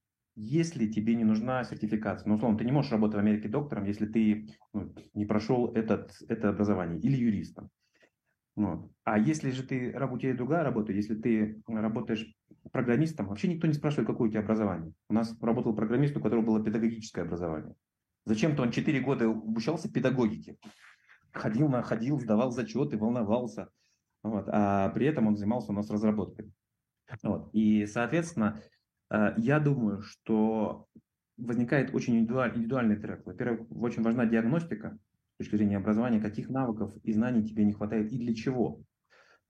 [0.41, 2.29] если тебе не нужна сертификация.
[2.29, 6.13] Ну, условно, ты не можешь работать в Америке доктором, если ты ну, не прошел этот,
[6.29, 7.71] это образование, или юристом.
[8.55, 8.91] Вот.
[9.03, 12.33] А если же ты, тебя другая работа, если ты работаешь
[12.71, 14.93] программистом, вообще никто не спрашивает, какое у тебя образование.
[15.09, 17.75] У нас работал программист, у которого было педагогическое образование.
[18.25, 20.57] Зачем-то он 4 года обучался педагогике.
[21.33, 23.71] Ходил, находил, сдавал зачеты, волновался.
[24.23, 24.49] Вот.
[24.49, 26.53] А при этом он занимался у нас разработкой.
[27.23, 27.51] Вот.
[27.53, 28.61] И, соответственно,
[29.11, 30.87] я думаю, что
[31.37, 33.25] возникает очень индивидуальный трек.
[33.25, 34.99] Во-первых, очень важна диагностика
[35.35, 38.83] с точки зрения образования, каких навыков и знаний тебе не хватает и для чего.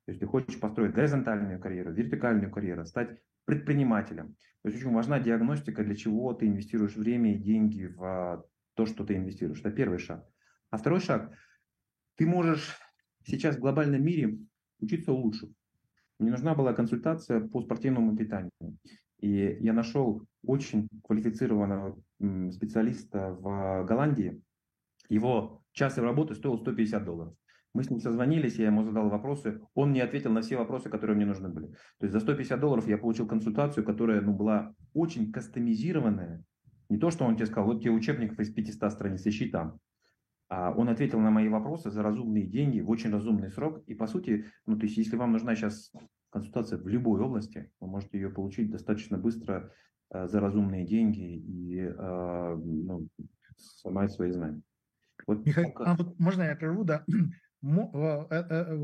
[0.05, 4.37] То есть ты хочешь построить горизонтальную карьеру, вертикальную карьеру, стать предпринимателем.
[4.63, 8.45] То есть очень важна диагностика, для чего ты инвестируешь время и деньги в
[8.75, 9.61] то, что ты инвестируешь.
[9.61, 10.27] Это первый шаг.
[10.71, 11.33] А второй шаг,
[12.17, 12.79] ты можешь
[13.25, 14.39] сейчас в глобальном мире
[14.81, 15.49] учиться лучше.
[16.19, 18.51] Мне нужна была консультация по спортивному питанию.
[19.21, 22.01] И я нашел очень квалифицированного
[22.53, 24.41] специалиста в Голландии.
[25.09, 27.35] Его час работы стоил 150 долларов.
[27.75, 31.17] Мы с ним созвонились, я ему задал вопросы, он мне ответил на все вопросы, которые
[31.17, 31.69] мне нужны были.
[31.99, 36.43] То есть за 150 долларов я получил консультацию, которая ну, была очень кастомизированная.
[36.89, 39.79] Не то, что он тебе сказал, вот тебе учебник из 500 страниц, ищи там.
[40.49, 43.85] А он ответил на мои вопросы за разумные деньги, в очень разумный срок.
[43.87, 45.93] И по сути, ну то есть если вам нужна сейчас
[46.31, 49.73] консультация в любой области, вы можете ее получить достаточно быстро
[50.11, 53.09] э, за разумные деньги и э, ну,
[53.57, 54.63] сломать свои знания.
[55.27, 57.05] Вот Михаил, а вот можно я прерву, да?
[57.61, 58.77] Э,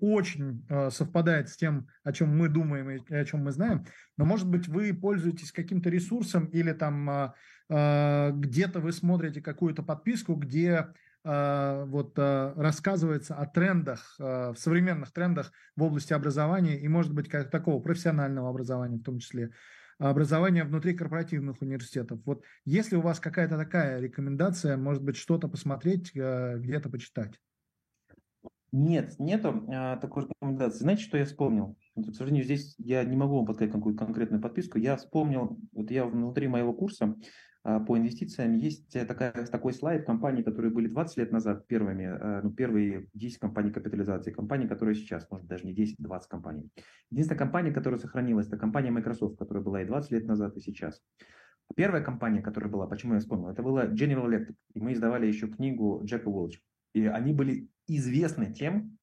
[0.00, 3.84] очень совпадает с тем, о чем мы думаем и о чем мы знаем,
[4.16, 7.34] но, может быть, вы пользуетесь каким-то ресурсом или там
[7.68, 10.86] где-то вы смотрите какую-то подписку, где
[11.26, 17.28] вот а, рассказывается о трендах, а, в современных трендах в области образования и, может быть,
[17.28, 19.50] как такого профессионального образования в том числе,
[19.98, 22.20] образования внутри корпоративных университетов.
[22.24, 27.40] Вот если у вас какая-то такая рекомендация, может быть, что-то посмотреть, где-то почитать?
[28.72, 30.80] Нет, нету а, такой рекомендации.
[30.80, 31.78] Знаете, что я вспомнил?
[31.96, 34.78] К сожалению, здесь я не могу вам подсказать какую-то конкретную подписку.
[34.78, 37.14] Я вспомнил, вот я внутри моего курса
[37.55, 37.55] а,
[37.86, 38.54] по инвестициям.
[38.54, 43.38] Есть такая, такой слайд компаний, которые были 20 лет назад первыми, а, ну, первые 10
[43.38, 46.70] компаний капитализации, компании, которые сейчас, может даже не 10, 20 компаний.
[47.10, 51.02] Единственная компания, которая сохранилась, это компания Microsoft, которая была и 20 лет назад, и сейчас.
[51.74, 54.54] Первая компания, которая была, почему я вспомнил, это была General Electric.
[54.74, 56.60] И мы издавали еще книгу Джека Уолч.
[56.94, 58.96] И они были известны тем,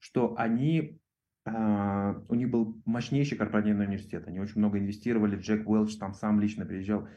[0.00, 1.00] что они
[1.46, 4.24] Uh, у них был мощнейший корпоративный университет.
[4.26, 5.36] Они очень много инвестировали.
[5.36, 7.08] Джек Уэлч там сам лично приезжал.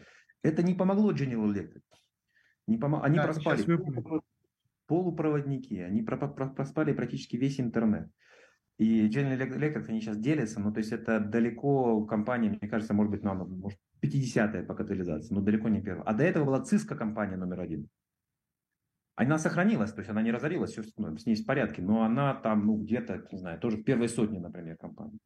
[0.44, 1.84] Это не помогло General Electric.
[2.68, 3.02] Не пом...
[3.02, 3.66] Они да, проспали
[4.88, 8.10] полупроводники, они проспали практически весь интернет.
[8.78, 13.12] И General Electric, они сейчас делятся, ну, то есть это далеко компания, мне кажется, может
[13.12, 16.04] быть, надо, может, 50-я по катализации, но далеко не первая.
[16.06, 17.88] А до этого была Cisco компания номер один.
[19.16, 22.34] Она сохранилась, то есть она не разорилась, все ну, с ней в порядке, но она
[22.34, 25.20] там, ну, где-то, не знаю, тоже в первой сотне, например, компаний.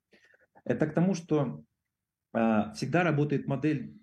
[0.66, 1.63] Это к тому, что
[2.34, 3.95] э, всегда работает модель,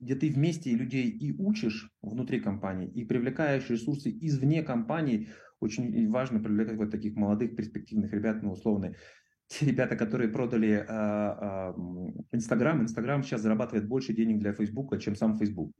[0.00, 5.28] где ты вместе людей и учишь внутри компании, и привлекаешь ресурсы извне компании.
[5.60, 8.94] Очень важно привлекать вот таких молодых перспективных ребят, ну, условно,
[9.46, 10.84] те ребята, которые продали
[12.32, 15.72] Инстаграм, Инстаграм сейчас зарабатывает больше денег для Фейсбука, чем сам Фейсбук,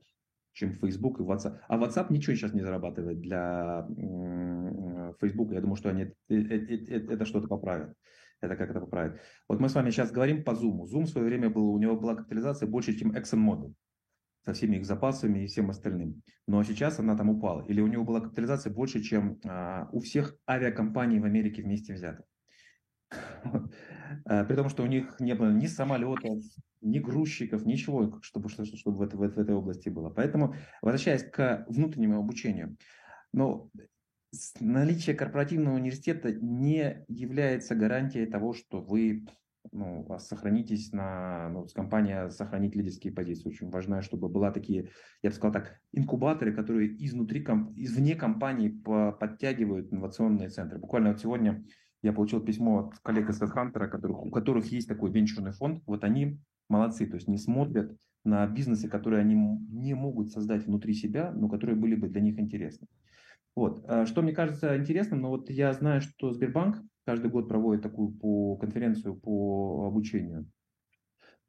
[0.53, 1.57] чем Facebook и WhatsApp.
[1.67, 3.87] А WhatsApp ничего сейчас не зарабатывает для
[5.19, 5.55] Фейсбука.
[5.55, 7.95] Я думаю, что они э, э, э, это что-то поправят.
[8.39, 9.19] Это как это поправить.
[9.47, 10.85] Вот мы с вами сейчас говорим по Zoom.
[10.85, 13.73] Zoom в свое время был, у него была капитализация больше, чем ExxonMobil
[14.43, 16.21] со всеми их запасами и всем остальным.
[16.47, 17.65] Но сейчас она там упала.
[17.67, 22.25] Или у него была капитализация больше, чем а, у всех авиакомпаний в Америке вместе взятых.
[24.25, 26.43] Э, при том, что у них не было ни самолетов,
[26.81, 30.09] ни грузчиков, ничего, чтобы, чтобы в, этой, в этой области было.
[30.09, 32.77] Поэтому, возвращаясь к внутреннему обучению,
[33.33, 33.69] но
[34.59, 39.25] наличие корпоративного университета не является гарантией того, что вы
[39.71, 43.49] ну, вас сохранитесь на, ну, с компания сохранит лидерские позиции.
[43.49, 44.89] Очень важно, чтобы была такие,
[45.21, 47.45] я бы сказал так, инкубаторы, которые изнутри,
[47.75, 50.79] извне компании подтягивают инновационные центры.
[50.79, 51.63] Буквально вот сегодня
[52.01, 55.83] я получил письмо от коллег из HeadHunter, которых, у которых есть такой венчурный фонд.
[55.85, 60.93] Вот они молодцы, то есть не смотрят на бизнесы, которые они не могут создать внутри
[60.93, 62.87] себя, но которые были бы для них интересны.
[63.55, 63.83] Вот.
[63.87, 68.11] А что мне кажется интересным, но вот я знаю, что Сбербанк каждый год проводит такую
[68.11, 70.49] по конференцию по обучению.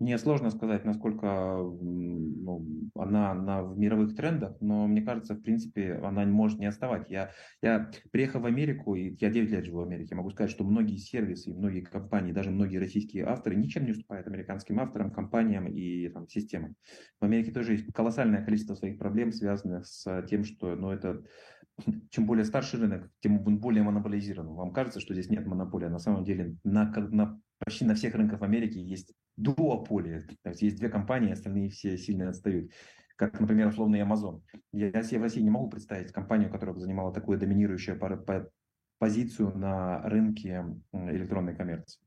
[0.03, 5.95] Мне сложно сказать, насколько ну, она на, в мировых трендах, но мне кажется, в принципе,
[6.03, 7.09] она может не отставать.
[7.09, 7.31] Я,
[7.63, 10.97] я приехал в Америку, и я 9 лет живу в Америке, могу сказать, что многие
[10.97, 16.27] сервисы, многие компании, даже многие российские авторы ничем не уступают американским авторам, компаниям и там,
[16.27, 16.75] системам.
[17.21, 21.23] В Америке тоже есть колоссальное количество своих проблем, связанных с тем, что ну, это
[22.11, 24.55] чем более старший рынок, тем он более монополизирован.
[24.55, 28.15] Вам кажется, что здесь нет монополии, а на самом деле на, на, почти на всех
[28.15, 30.21] рынках в Америке есть дуополия.
[30.43, 32.71] То есть есть две компании, остальные все сильно отстают.
[33.17, 34.43] Как, например, условный Amazon.
[34.73, 38.01] Я себе в России не могу представить компанию, которая бы занимала такую доминирующую
[38.99, 42.01] позицию на рынке электронной коммерции.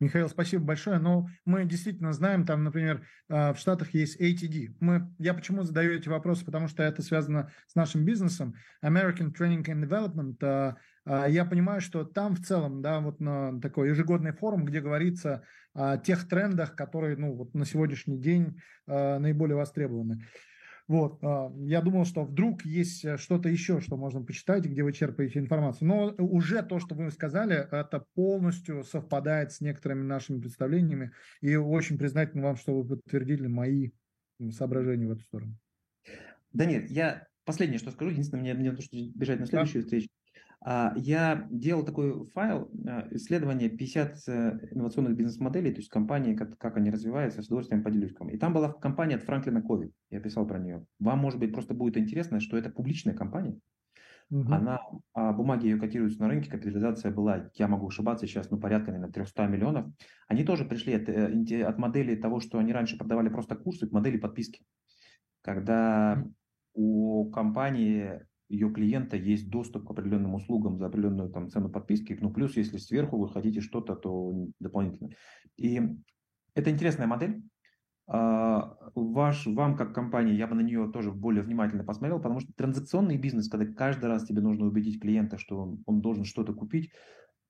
[0.00, 0.98] Михаил, спасибо большое.
[0.98, 4.74] Но мы действительно знаем, там, например, а, в Штатах есть ATD.
[4.80, 6.44] Мы, я почему задаю эти вопросы?
[6.46, 8.54] Потому что это связано с нашим бизнесом.
[8.82, 10.36] American Training and Development.
[10.42, 14.80] А, а, я понимаю, что там в целом, да, вот на такой ежегодный форум, где
[14.80, 15.44] говорится
[15.74, 20.26] о тех трендах, которые, ну, вот на сегодняшний день наиболее востребованы.
[20.90, 24.92] Вот, а, я думал, что вдруг есть э, что-то еще, что можно почитать, где вы
[24.92, 25.86] черпаете информацию.
[25.86, 31.12] Но уже то, что вы сказали, это полностью совпадает с некоторыми нашими представлениями.
[31.42, 33.90] И очень признателен вам, что вы подтвердили мои
[34.50, 35.56] соображения в эту сторону.
[36.52, 40.08] Да нет, я последнее, что скажу, единственное, мне, мне нужно бежать на следующую встречу.
[40.62, 46.58] А, я делал такой файл, а, исследование 50 э, инновационных бизнес-моделей, то есть компании, как,
[46.58, 48.12] как они развиваются, с удовольствием поделюсь.
[48.30, 50.84] И там была компания от Франклина Кови, я писал про нее.
[50.98, 53.58] Вам, может быть, просто будет интересно, что это публичная компания.
[54.30, 54.52] Угу.
[54.52, 54.80] Она,
[55.14, 59.12] а бумаги ее котируются на рынке, капитализация была, я могу ошибаться сейчас, ну, порядка, наверное,
[59.12, 59.86] 300 миллионов.
[60.28, 63.92] Они тоже пришли от, э, от модели того, что они раньше продавали просто курсы, к
[63.92, 64.62] модели подписки.
[65.42, 66.22] Когда
[66.74, 68.20] у компании
[68.50, 72.18] ее клиента есть доступ к определенным услугам за определенную там, цену подписки.
[72.20, 75.10] Ну, плюс, если сверху вы хотите что-то, то дополнительно.
[75.56, 75.80] И
[76.54, 77.42] это интересная модель.
[78.08, 82.52] А, ваш, вам как компания, я бы на нее тоже более внимательно посмотрел, потому что
[82.54, 86.90] транзакционный бизнес, когда каждый раз тебе нужно убедить клиента, что он, он должен что-то купить,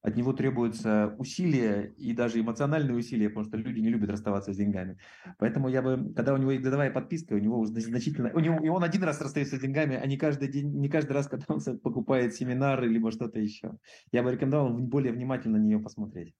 [0.03, 4.57] от него требуются усилия и даже эмоциональные усилия, потому что люди не любят расставаться с
[4.57, 4.99] деньгами.
[5.39, 8.69] Поэтому я бы, когда у него есть годовая подписка, у него значительно, у него, и
[8.69, 11.61] он один раз расстается с деньгами, а не каждый день, не каждый раз, когда он
[11.81, 13.79] покупает семинары либо что-то еще.
[14.13, 16.35] Я бы рекомендовал более внимательно на нее посмотреть.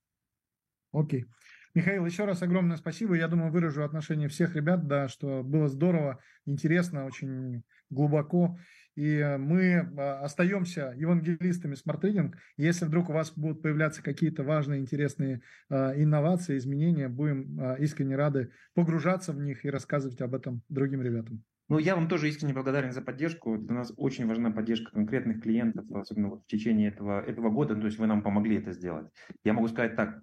[0.93, 1.27] Окей.
[1.73, 3.15] Михаил, еще раз огромное спасибо.
[3.15, 8.59] Я думаю, выражу отношение всех ребят, да, что было здорово, интересно, очень глубоко.
[9.01, 12.35] И мы а, остаемся евангелистами Smart Reading.
[12.59, 15.41] Если вдруг у вас будут появляться какие-то важные, интересные
[15.71, 21.01] а, инновации, изменения, будем а, искренне рады погружаться в них и рассказывать об этом другим
[21.01, 21.43] ребятам.
[21.71, 23.57] Ну, я вам тоже искренне благодарен за поддержку.
[23.57, 27.77] Для нас очень важна поддержка конкретных клиентов, особенно вот в течение этого, этого года.
[27.77, 29.07] То есть вы нам помогли это сделать.
[29.45, 30.23] Я могу сказать так.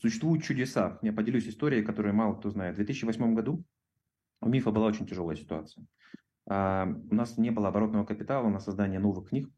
[0.00, 1.00] Существуют чудеса.
[1.02, 2.74] Я поделюсь историей, которую мало кто знает.
[2.74, 3.64] В 2008 году
[4.42, 5.84] у МИФа была очень тяжелая ситуация.
[6.48, 9.50] А, у нас не было оборотного капитала на создание новых книг.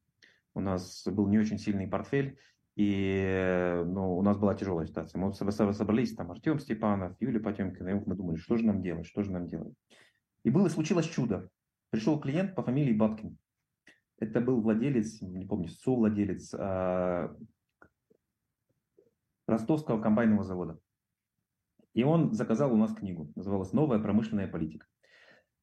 [0.55, 2.39] У нас был не очень сильный портфель.
[2.77, 5.21] И ну, у нас была тяжелая ситуация.
[5.21, 9.25] Мы собрались, там Артем Степанов, Юлия Потемкина, и мы думали, что же нам делать, что
[9.25, 9.75] же нам делать.
[10.45, 11.51] И было, случилось чудо.
[11.91, 13.37] Пришел клиент по фамилии Бабкин.
[14.21, 17.35] Это был владелец, не помню, совладелец э,
[19.47, 20.79] Ростовского комбайного завода.
[21.95, 24.87] И он заказал у нас книгу, называлась «Новая промышленная политика».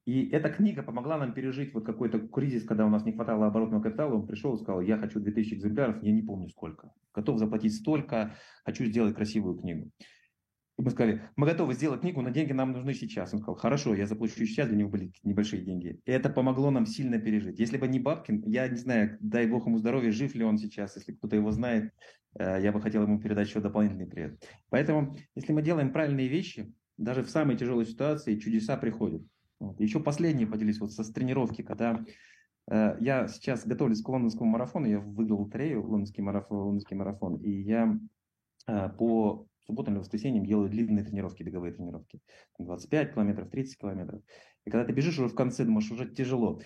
[0.06, 3.82] И эта книга помогла нам пережить вот какой-то кризис, когда у нас не хватало оборотного
[3.82, 4.14] капитала.
[4.14, 6.92] Он пришел и сказал, я хочу 2000 экземпляров, я не помню сколько.
[7.12, 9.90] Готов заплатить столько, хочу сделать красивую книгу.
[10.78, 13.34] И мы сказали, мы готовы сделать книгу, но деньги нам нужны сейчас.
[13.34, 15.98] Он сказал, хорошо, я заплачу сейчас, для него были небольшие деньги.
[16.04, 17.58] И это помогло нам сильно пережить.
[17.58, 20.94] Если бы не Бабкин, я не знаю, дай бог ему здоровья, жив ли он сейчас,
[20.94, 21.92] если кто-то его знает,
[22.38, 24.46] э, я бы хотел ему передать еще дополнительный привет.
[24.68, 29.22] Поэтому, если мы делаем правильные вещи, даже в самой тяжелой ситуации чудеса приходят.
[29.58, 29.80] Вот.
[29.80, 32.04] Еще последнее поделюсь вот со с тренировки, когда
[32.70, 37.50] э, я сейчас готовлюсь к лондонскому марафону, я выиграл лотерею, лондонский марафон, лондонский марафон, и
[37.50, 37.98] я
[38.66, 42.20] э, по субботам или воскресеньям делаю длинные тренировки, беговые тренировки.
[42.58, 44.22] 25 километров, 30 километров.
[44.64, 46.60] И когда ты бежишь уже в конце, думаешь, уже тяжело.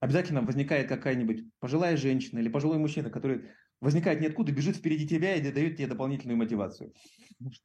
[0.00, 5.50] Обязательно возникает какая-нибудь пожилая женщина или пожилой мужчина, который возникает ниоткуда, бежит впереди тебя и
[5.50, 6.92] дает тебе дополнительную мотивацию.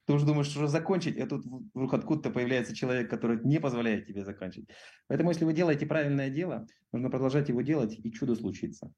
[0.06, 4.24] Ты уже думаешь, что закончить, а тут вдруг откуда-то появляется человек, который не позволяет тебе
[4.24, 4.70] закончить.
[5.08, 8.92] Поэтому, если вы делаете правильное дело, нужно продолжать его делать, и чудо случится.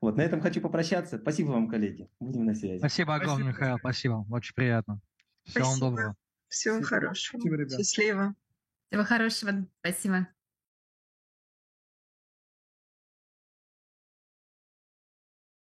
[0.00, 1.18] Вот, на этом хочу попрощаться.
[1.18, 2.08] Спасибо вам, коллеги.
[2.18, 2.78] Будем на связи.
[2.78, 3.64] Спасибо огромное, спасибо.
[3.64, 3.78] Михаил.
[3.78, 4.26] Спасибо.
[4.30, 5.00] Очень приятно.
[5.44, 5.84] Всего спасибо.
[5.84, 6.16] вам доброго.
[6.48, 7.40] Всего хорошего.
[7.40, 8.34] Спасибо, Счастливо.
[8.88, 9.66] Всего хорошего.
[9.80, 10.28] Спасибо.